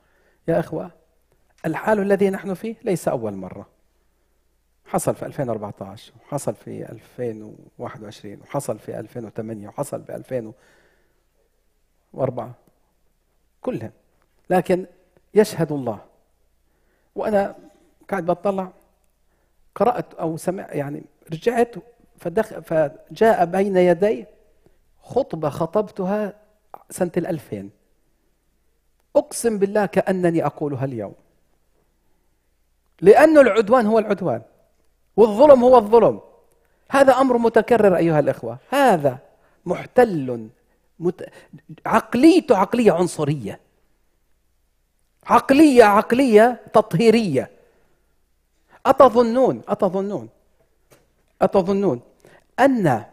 يا 0.47 0.59
إخوة 0.59 0.91
الحال 1.65 1.99
الذي 1.99 2.29
نحن 2.29 2.53
فيه 2.53 2.75
ليس 2.83 3.07
أول 3.07 3.33
مرة. 3.33 3.69
حصل 4.85 5.15
في 5.15 5.25
2014 5.25 6.13
وحصل 6.21 6.55
في 6.55 6.91
2021 6.91 8.41
وحصل 8.41 8.79
في 8.79 8.99
2008 8.99 9.67
وحصل 9.67 10.03
في 10.03 10.15
2004 10.15 12.55
كلهم 13.61 13.91
لكن 14.49 14.85
يشهد 15.33 15.71
الله. 15.71 15.99
وأنا 17.15 17.55
قاعد 18.09 18.25
بطلع 18.25 18.71
قرأت 19.75 20.13
أو 20.13 20.37
سمع 20.37 20.73
يعني 20.73 21.03
رجعت 21.33 21.75
فدخ 22.17 22.59
فجاء 22.59 23.45
بين 23.45 23.77
يدي 23.77 24.25
خطبة 25.03 25.49
خطبتها 25.49 26.33
سنة 26.89 27.11
الألفين. 27.17 27.69
أقسم 29.15 29.59
بالله 29.59 29.85
كأنني 29.85 30.45
أقولها 30.45 30.85
اليوم. 30.85 31.13
لأن 33.01 33.37
العدوان 33.37 33.85
هو 33.85 33.99
العدوان 33.99 34.41
والظلم 35.17 35.63
هو 35.63 35.77
الظلم. 35.77 36.19
هذا 36.89 37.13
أمر 37.13 37.37
متكرر 37.37 37.97
أيها 37.97 38.19
الإخوة. 38.19 38.57
هذا 38.69 39.17
محتل 39.65 40.49
مت... 40.99 41.29
عقليته 41.85 42.57
عقلية 42.57 42.91
عنصرية. 42.91 43.59
عقلية 45.25 45.83
عقلية 45.83 46.61
تطهيرية. 46.73 47.56
أتظنون 48.89 49.61
أتظنون 49.67 50.29
أتظنون 51.41 52.01
أن 52.59 53.03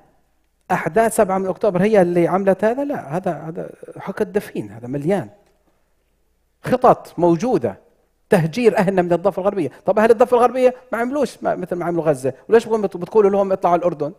أحداث 0.70 1.16
7 1.16 1.38
من 1.38 1.46
أكتوبر 1.46 1.82
هي 1.82 2.02
اللي 2.02 2.28
عملت 2.28 2.64
هذا؟ 2.64 2.84
لا 2.84 3.16
هذا 3.16 3.32
هذا 3.32 3.70
حق 3.98 4.22
الدفين 4.22 4.70
هذا 4.70 4.86
مليان 4.86 5.30
خطط 6.64 7.18
موجودة 7.18 7.78
تهجير 8.30 8.78
أهلنا 8.78 9.02
من 9.02 9.12
الضفة 9.12 9.40
الغربية. 9.40 9.70
طب 9.86 9.98
أهل 9.98 10.10
الضفة 10.10 10.36
الغربية 10.36 10.74
ما 10.92 10.98
عملوش 10.98 11.42
مثل 11.42 11.76
ما 11.76 11.84
عملوا 11.84 12.04
غزة. 12.04 12.34
وليش 12.48 12.66
بتقولوا 12.66 13.30
لهم 13.30 13.52
اطلعوا 13.52 13.76
الأردن؟ 13.76 14.12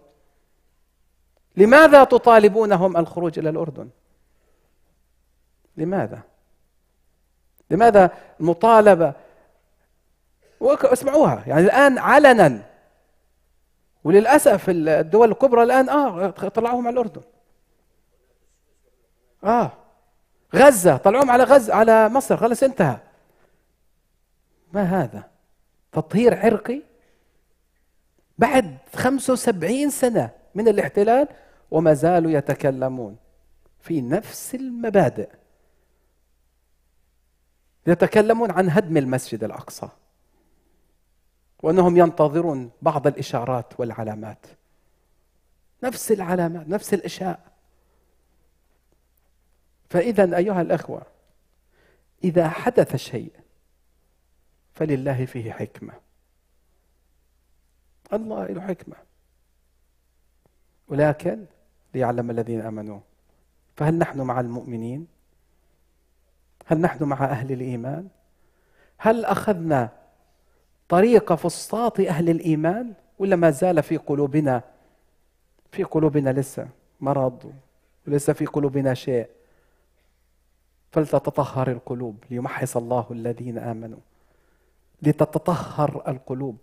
لماذا 1.58 2.04
تطالبونهم 2.04 2.98
الخروج 2.98 3.40
إلى 3.40 3.50
الأردن؟ 3.50 3.90
لماذا؟ 5.78 6.20
لماذا 7.72 8.12
المطالبة 8.40 9.14
اسمعوها. 10.74 11.44
يعني 11.48 11.62
الآن 11.62 11.98
علنا. 11.98 12.62
وللأسف 14.04 14.66
الدول 14.70 15.32
الكبرى 15.32 15.64
الآن 15.64 15.90
آه 15.90 16.30
طلعوهم 16.30 16.88
على 16.88 16.94
الأردن. 16.94 17.22
آه. 19.44 19.72
غزة 20.56 20.98
طلعوهم 20.98 21.32
على 21.32 21.44
غزة 21.44 21.76
على 21.76 22.10
مصر. 22.10 22.38
خلص 22.38 22.64
انتهى. 22.64 22.98
ما 24.74 24.84
هذا؟ 24.84 25.24
تطهير 25.92 26.40
عرقي؟ 26.40 26.82
بعد 28.38 28.78
75 28.96 29.90
سنة 29.90 30.32
من 30.56 30.68
الاحتلال 30.68 31.28
وما 31.72 31.94
زالوا 31.94 32.32
يتكلمون 32.32 33.18
في 33.80 34.02
نفس 34.02 34.56
المبادئ. 34.56 35.30
يتكلمون 37.88 38.52
عن 38.52 38.70
هدم 38.70 38.98
المسجد 38.98 39.44
الأقصى. 39.44 39.88
وأنهم 41.66 41.98
ينتظرون 41.98 42.72
بعض 42.82 43.08
الإشارات 43.08 43.80
والعلامات. 43.80 44.46
نفس 45.84 46.12
العلامات 46.12 46.68
نفس 46.68 46.94
الإشاء. 46.94 47.40
فإذا 49.90 50.38
أيها 50.38 50.62
الأخوة 50.62 51.02
إذا 52.24 52.50
حدث 52.50 52.96
شيء 52.96 53.32
فلله 54.74 55.26
فيه 55.26 55.52
حكمة. 55.52 55.94
الله 58.14 58.46
له 58.46 58.62
حكمة. 58.62 58.96
ولكن 60.88 61.46
ليعلم 61.94 62.32
الذين 62.32 62.62
آمنوا 62.62 63.00
فهل 63.76 63.98
نحن 63.98 64.22
مع 64.22 64.40
المؤمنين؟ 64.40 65.08
هل 66.66 66.82
نحن 66.82 67.04
مع 67.04 67.26
أهل 67.26 67.52
الإيمان؟ 67.52 68.08
هل 68.98 69.26
أخذنا 69.26 70.05
طريق 70.90 71.34
فسطاط 71.34 72.00
أهل 72.00 72.30
الإيمان 72.30 72.94
ولا 73.20 73.36
ما 73.36 73.52
زال 73.52 73.84
في 73.84 73.98
قلوبنا 73.98 74.62
في 75.72 75.84
قلوبنا 75.84 76.30
لسه 76.30 76.68
مرض 77.02 77.54
ولسه 78.08 78.34
في 78.34 78.46
قلوبنا 78.46 78.94
شيء. 78.94 79.28
فلتتطهر 80.92 81.72
القلوب 81.72 82.16
ليمحص 82.32 82.78
الله 82.78 83.06
الذين 83.12 83.58
آمنوا. 83.58 84.00
لتتطهر 85.02 86.04
القلوب 86.08 86.58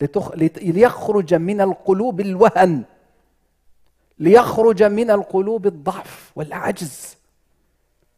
لتخ... 0.00 0.32
ليخرج 0.62 1.34
من 1.34 1.60
القلوب 1.60 2.20
الوهن 2.20 2.84
ليخرج 4.18 4.82
من 4.82 5.10
القلوب 5.10 5.66
الضعف 5.66 6.32
والعجز 6.36 7.16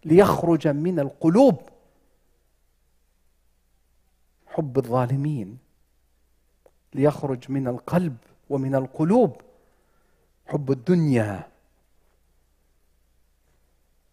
ليخرج 0.04 0.68
من 0.68 1.00
القلوب 1.00 1.60
حب 4.52 4.78
الظالمين 4.78 5.58
ليخرج 6.94 7.50
من 7.50 7.68
القلب 7.68 8.16
ومن 8.50 8.74
القلوب 8.74 9.36
حب 10.46 10.70
الدنيا 10.70 11.48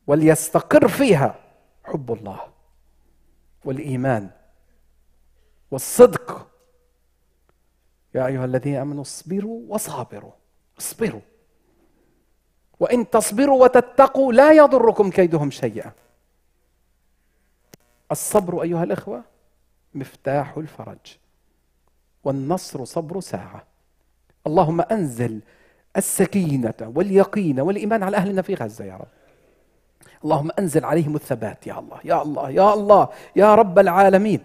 وليستقر 0.07 0.87
فيها 0.87 1.39
حب 1.83 2.11
الله 2.13 2.39
والإيمان 3.65 4.29
والصدق. 5.71 6.47
يا 8.15 8.25
أيها 8.25 8.45
الذين 8.45 8.75
آمنوا 8.75 9.01
اصبروا 9.01 9.61
وصابروا 9.67 10.31
اصبروا. 10.79 11.21
وإن 12.79 13.09
تصبروا 13.09 13.63
وتتقوا 13.63 14.33
لا 14.33 14.51
يضركم 14.51 15.09
كيدهم 15.09 15.51
شيئا. 15.51 15.91
الصبر 18.11 18.61
أيها 18.61 18.83
الإخوة 18.83 19.23
مفتاح 19.95 20.57
الفرج. 20.57 21.17
والنصر 22.23 22.85
صبر 22.85 23.19
ساعة. 23.19 23.63
اللهم 24.47 24.81
أنزل 24.81 25.39
السكينة 25.97 26.73
واليقين 26.81 27.59
والإيمان 27.59 28.03
على 28.03 28.17
أهلنا 28.17 28.41
في 28.41 28.53
غزة 28.53 28.85
يا 28.85 28.95
رب. 28.95 29.07
اللهم 30.23 30.49
أنزل 30.59 30.85
عليهم 30.85 31.15
الثبات 31.15 31.67
يا 31.67 31.79
الله. 31.79 31.99
يا 32.03 32.21
الله. 32.21 32.49
يا 32.49 32.73
الله. 32.73 33.07
يا 33.35 33.55
رب 33.55 33.79
العالمين. 33.79 34.39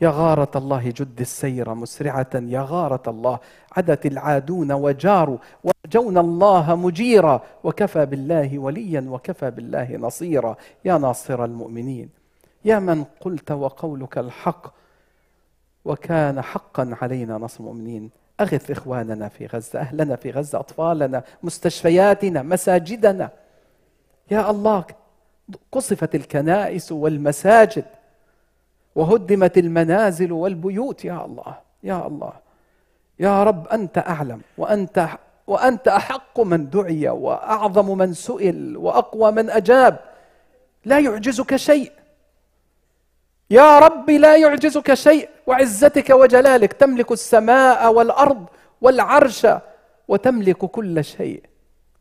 يا 0.00 0.08
غارة 0.08 0.50
الله 0.56 0.90
جد 0.90 1.20
السير 1.20 1.74
مسرعة. 1.74 2.30
يا 2.34 2.66
غارة 2.68 3.02
الله 3.10 3.38
عدت 3.76 4.06
العادون 4.06 4.72
وجاروا. 4.72 5.38
ورجونا 5.64 6.20
الله 6.20 6.74
مجيرا. 6.74 7.40
وكفى 7.64 8.06
بالله 8.06 8.58
وليا 8.58 9.04
وكفى 9.08 9.50
بالله 9.50 9.96
نصيرا. 9.96 10.56
يا 10.84 10.98
ناصر 10.98 11.44
المؤمنين. 11.44 12.19
يا 12.64 12.78
من 12.78 13.04
قلت 13.20 13.50
وقولك 13.52 14.18
الحق 14.18 14.74
وكان 15.84 16.42
حقا 16.42 16.96
علينا 17.02 17.38
نصر 17.38 17.60
المؤمنين. 17.60 18.10
أغث 18.40 18.70
إخواننا 18.70 19.28
في 19.28 19.46
غزة 19.46 19.80
أهلنا 19.80 20.16
في 20.16 20.30
غزة 20.30 20.60
أطفالنا 20.60 21.22
مستشفياتنا 21.42 22.42
مساجدنا. 22.42 23.30
يا 24.30 24.50
الله 24.50 24.84
قصفت 25.72 26.14
الكنائس 26.14 26.92
والمساجد 26.92 27.84
وهدمت 28.94 29.58
المنازل 29.58 30.32
والبيوت. 30.32 31.04
يا 31.04 31.24
الله 31.24 31.58
يا 31.82 32.06
الله. 32.06 32.32
يا 33.20 33.44
رب 33.44 33.68
أنت 33.68 33.98
أعلم 33.98 34.40
وأنت 34.58 35.08
وأنت 35.46 35.88
أحق 35.88 36.40
من 36.40 36.70
دعي 36.70 37.08
وأعظم 37.08 37.98
من 37.98 38.12
سئل 38.14 38.76
وأقوى 38.76 39.32
من 39.32 39.50
أجاب. 39.50 40.00
لا 40.84 40.98
يعجزك 40.98 41.56
شيء. 41.56 41.92
يا 43.50 43.78
رب 43.78 44.10
لا 44.10 44.36
يعجزك 44.36 44.94
شيء 44.94 45.28
وعزتك 45.46 46.10
وجلالك 46.10 46.72
تملك 46.72 47.12
السماء 47.12 47.92
والأرض 47.92 48.46
والعرش 48.80 49.46
وتملك 50.08 50.56
كل 50.56 51.04
شيء. 51.04 51.42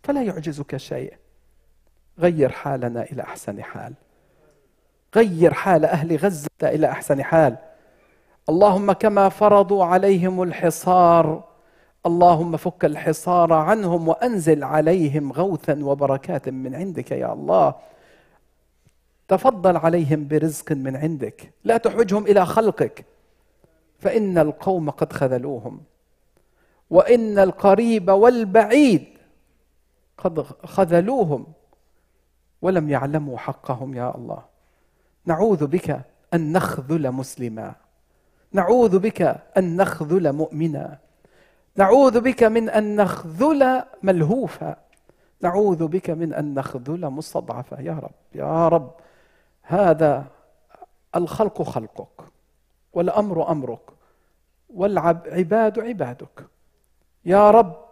فلا 0.03 0.23
يعجزك 0.23 0.77
شيء. 0.77 1.13
غير 2.19 2.49
حالنا 2.49 3.03
إلى 3.03 3.21
أحسن 3.23 3.63
حال. 3.63 3.93
غير 5.15 5.53
حال 5.53 5.85
أهل 5.85 6.15
غزة 6.17 6.47
إلى 6.63 6.87
أحسن 6.87 7.23
حال. 7.23 7.55
اللهم 8.49 8.91
كما 8.91 9.29
فرضوا 9.29 9.85
عليهم 9.85 10.43
الحصار. 10.43 11.43
اللهم 12.05 12.57
فك 12.57 12.85
الحصار 12.85 13.53
عنهم 13.53 14.07
وأنزل 14.07 14.63
عليهم 14.63 15.31
غوثا 15.31 15.79
وبركات 15.83 16.49
من 16.49 16.75
عندك 16.75 17.11
يا 17.11 17.33
الله. 17.33 17.75
تفضل 19.29 19.77
عليهم 19.77 20.27
برزق 20.27 20.71
من 20.71 20.95
عندك 20.95 21.53
لا 21.63 21.77
تحوجهم 21.77 22.23
إلى 22.23 22.45
خلقك. 22.45 23.05
فإن 23.99 24.37
القوم 24.37 24.89
قد 24.89 25.13
خذلوهم 25.13 25.81
وإن 26.89 27.39
القريب 27.39 28.09
والبعيد 28.09 29.05
قد 30.17 30.41
خذلوهم 30.63 31.45
ولم 32.61 32.89
يعلموا 32.89 33.37
حقهم 33.37 33.93
يا 33.93 34.15
الله. 34.15 34.43
نعوذ 35.25 35.67
بك 35.67 36.01
أن 36.33 36.51
نخذل 36.51 37.11
مسلما. 37.11 37.75
نعوذ 38.53 38.99
بك 38.99 39.21
أن 39.57 39.75
نخذل 39.75 40.33
مؤمنا. 40.33 40.97
نعوذ 41.75 42.19
بك 42.19 42.43
من 42.43 42.69
أن 42.69 42.95
نخذل 42.95 43.83
ملهوفا. 44.03 44.75
نعوذ 45.41 45.87
بك 45.87 46.09
من 46.09 46.33
أن 46.33 46.53
نخذل 46.53 47.09
مستضعفا. 47.09 47.81
يا 47.81 47.93
رب 47.93 48.15
يا 48.35 48.67
رب. 48.67 48.91
هذا 49.69 50.25
الخلق 51.15 51.61
خلقك 51.61 52.21
والأمر 52.93 53.51
أمرك 53.51 53.81
والعباد 54.75 55.79
عبادك. 55.79 56.45
يا 57.25 57.51
رب 57.51 57.85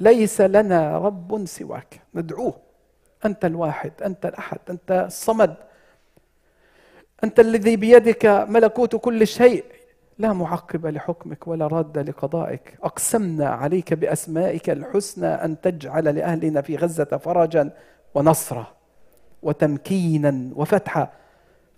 ليس 0.00 0.40
لنا 0.40 0.98
رب 0.98 1.46
سواك. 1.46 2.00
ندعوه. 2.14 2.54
أنت 3.24 3.44
الواحد 3.44 3.92
أنت 4.04 4.26
الأحد 4.26 4.58
أنت 4.70 4.90
الصمد. 5.06 5.54
أنت 7.24 7.40
الذي 7.40 7.76
بيدك 7.76 8.26
ملكوت 8.26 8.96
كل 8.96 9.26
شيء. 9.26 9.64
لا 10.18 10.32
معقب 10.32 10.86
لحكمك 10.86 11.48
ولا 11.48 11.66
راد 11.66 11.98
لقضائك. 11.98 12.78
أقسمنا 12.82 13.48
عليك 13.48 13.94
بأسمائك 13.94 14.70
الحسنى 14.70 15.26
أن 15.26 15.60
تجعل 15.60 16.04
لأهلنا 16.16 16.60
في 16.62 16.76
غزة 16.76 17.20
فرجا 17.24 17.70
ونصرا. 18.14 18.77
وتمكينا 19.42 20.50
وفتحا 20.56 21.08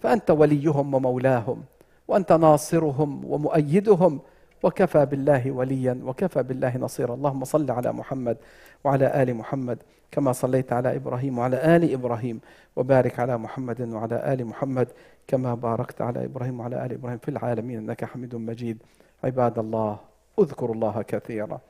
فأنت 0.01 0.31
وليهم 0.31 0.95
ومولاهم 0.95 1.63
وأنت 2.09 2.33
ناصرهم 2.33 3.25
ومؤيدهم 3.25 4.21
وكفى 4.63 5.07
بالله 5.07 5.51
وليا 5.51 6.01
وكفى 6.05 6.43
بالله 6.43 6.77
نصيرا. 6.77 7.15
اللهم 7.15 7.45
صل 7.45 7.71
على 7.71 7.93
محمد 7.93 8.37
وعلى 8.85 9.23
آل 9.23 9.35
محمد 9.35 9.79
كما 10.11 10.33
صليت 10.33 10.73
على 10.73 10.97
إبراهيم 10.97 11.39
وعلى 11.39 11.77
آل 11.77 11.93
إبراهيم 11.93 12.41
وبارك 12.77 13.21
على 13.21 13.39
محمد 13.39 13.81
وعلى 13.81 14.33
آل 14.33 14.45
محمد 14.45 14.89
كما 15.27 15.55
باركت 15.55 16.01
على 16.03 16.25
إبراهيم 16.25 16.61
وعلى 16.61 16.87
آل 16.87 16.93
إبراهيم 16.93 17.19
في 17.19 17.29
العالمين 17.29 17.79
إنك 17.79 18.05
حميد 18.05 18.35
مجيد. 18.35 18.83
عباد 19.25 19.59
الله 19.59 19.99
اذكروا 20.39 20.75
الله 20.75 21.03
كثيرا 21.03 21.61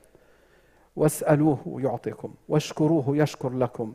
واسألوه 0.96 1.58
يعطيكم 1.78 2.34
واشكروه 2.48 3.16
يشكر 3.16 3.52
لكم. 3.52 3.92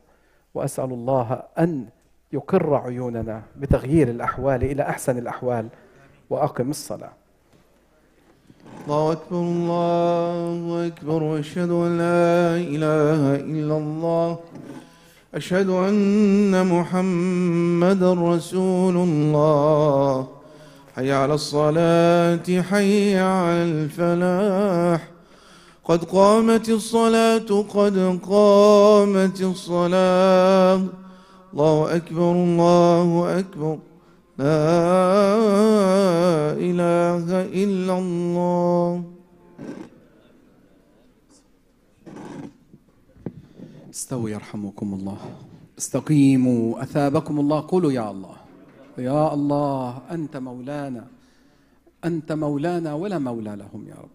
وأسأل 0.55 0.91
الله 0.91 1.43
أن 1.59 1.85
يقر 2.33 2.75
عيوننا 2.75 3.41
بتغيير 3.57 4.07
الأحوال 4.07 4.63
إلى 4.63 4.83
أحسن 4.83 5.17
الأحوال 5.17 5.67
وأقم 6.29 6.69
الصلاة. 6.69 7.11
الله 8.85 9.11
أكبر 9.11 9.39
الله 9.39 10.87
أكبر. 10.87 11.23
وأشهد 11.23 11.69
أن 11.69 11.97
لا 11.97 12.57
إله 12.57 13.35
إلا 13.35 13.77
الله. 13.77 14.39
أشهد 15.35 15.69
أن 15.69 16.67
محمدا 16.67 18.13
رسول 18.13 18.95
الله. 18.97 20.27
حي 20.95 21.11
على 21.11 21.33
الصلاة 21.33 22.61
حي 22.61 23.17
على 23.19 23.63
الفلاح. 23.63 25.14
قد 25.85 26.03
قامت 26.03 26.69
الصلاة 26.69 27.49
قد 27.77 27.97
قامت 28.29 29.41
الصلاة. 29.41 30.81
الله 31.53 31.95
أكبر 31.95 32.31
الله 32.31 33.39
أكبر. 33.39 33.77
لا 34.37 34.57
إله 36.69 37.25
إلا 37.63 37.93
الله. 37.97 39.03
استووا 43.93 44.29
يرحمكم 44.29 44.93
الله. 44.93 45.17
استقيموا 45.77 46.83
أثابكم 46.83 47.39
الله. 47.39 47.65
قولوا 47.67 47.91
يا 47.91 48.11
الله. 48.11 48.35
يا 48.97 49.33
الله 49.33 50.01
أنت 50.11 50.37
مولانا. 50.37 51.07
أنت 52.05 52.31
مولانا 52.31 52.93
ولا 52.93 53.17
مولى 53.19 53.55
لهم 53.61 53.81
يا 53.87 53.97
رب. 54.03 54.14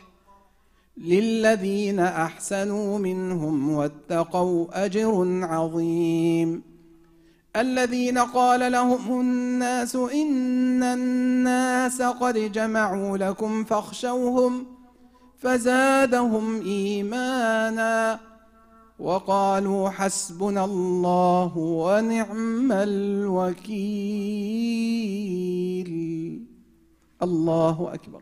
للذين 0.97 1.99
احسنوا 1.99 2.99
منهم 2.99 3.71
واتقوا 3.71 4.85
اجر 4.85 5.39
عظيم. 5.43 6.63
الذين 7.55 8.17
قال 8.17 8.71
لهم 8.71 9.21
الناس 9.21 9.95
ان 9.95 10.83
الناس 10.83 12.01
قد 12.01 12.51
جمعوا 12.51 13.17
لكم 13.17 13.63
فاخشوهم 13.63 14.65
فزادهم 15.37 16.61
ايمانا 16.61 18.19
وقالوا 18.99 19.89
حسبنا 19.89 20.65
الله 20.65 21.57
ونعم 21.57 22.71
الوكيل. 22.71 24.31
الله 27.23 27.93
أكبر. 27.93 28.21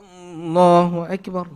الله 0.00 1.14
أكبر. 1.14 1.46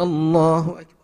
الله 0.00 0.80
أكبر. 0.80 0.95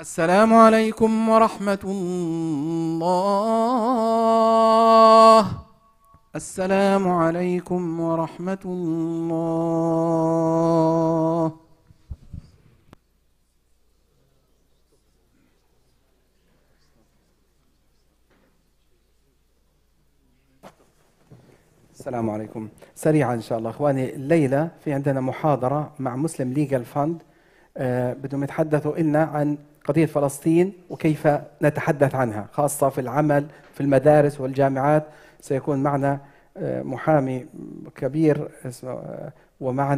السلام 0.00 0.54
عليكم 0.54 1.28
ورحمة 1.28 1.78
الله. 1.84 3.04
السلام 6.36 7.08
عليكم 7.08 8.00
ورحمة 8.00 8.58
الله. 8.64 9.92
السلام 21.94 22.30
عليكم. 22.30 22.68
سريعا 22.94 23.34
إن 23.34 23.40
شاء 23.40 23.58
الله. 23.58 23.70
إخواني 23.70 24.14
الليلة 24.14 24.70
في 24.84 24.92
عندنا 24.92 25.20
محاضرة 25.20 25.92
مع 25.98 26.16
مسلم 26.16 26.52
ليجل 26.52 26.84
فند 26.84 27.22
آه 27.76 28.12
بدهم 28.12 28.44
يتحدثوا 28.44 28.98
لنا 28.98 29.22
عن 29.24 29.58
قضية 29.84 30.06
فلسطين 30.06 30.72
وكيف 30.90 31.28
نتحدث 31.62 32.14
عنها 32.14 32.46
خاصة 32.52 32.88
في 32.88 33.00
العمل 33.00 33.46
في 33.74 33.80
المدارس 33.80 34.40
والجامعات. 34.40 35.04
سيكون 35.40 35.82
معنا 35.82 36.20
آه 36.56 36.82
محامي 36.82 37.46
كبير 37.96 38.48
آه 38.84 39.32
ومعنا 39.60 39.92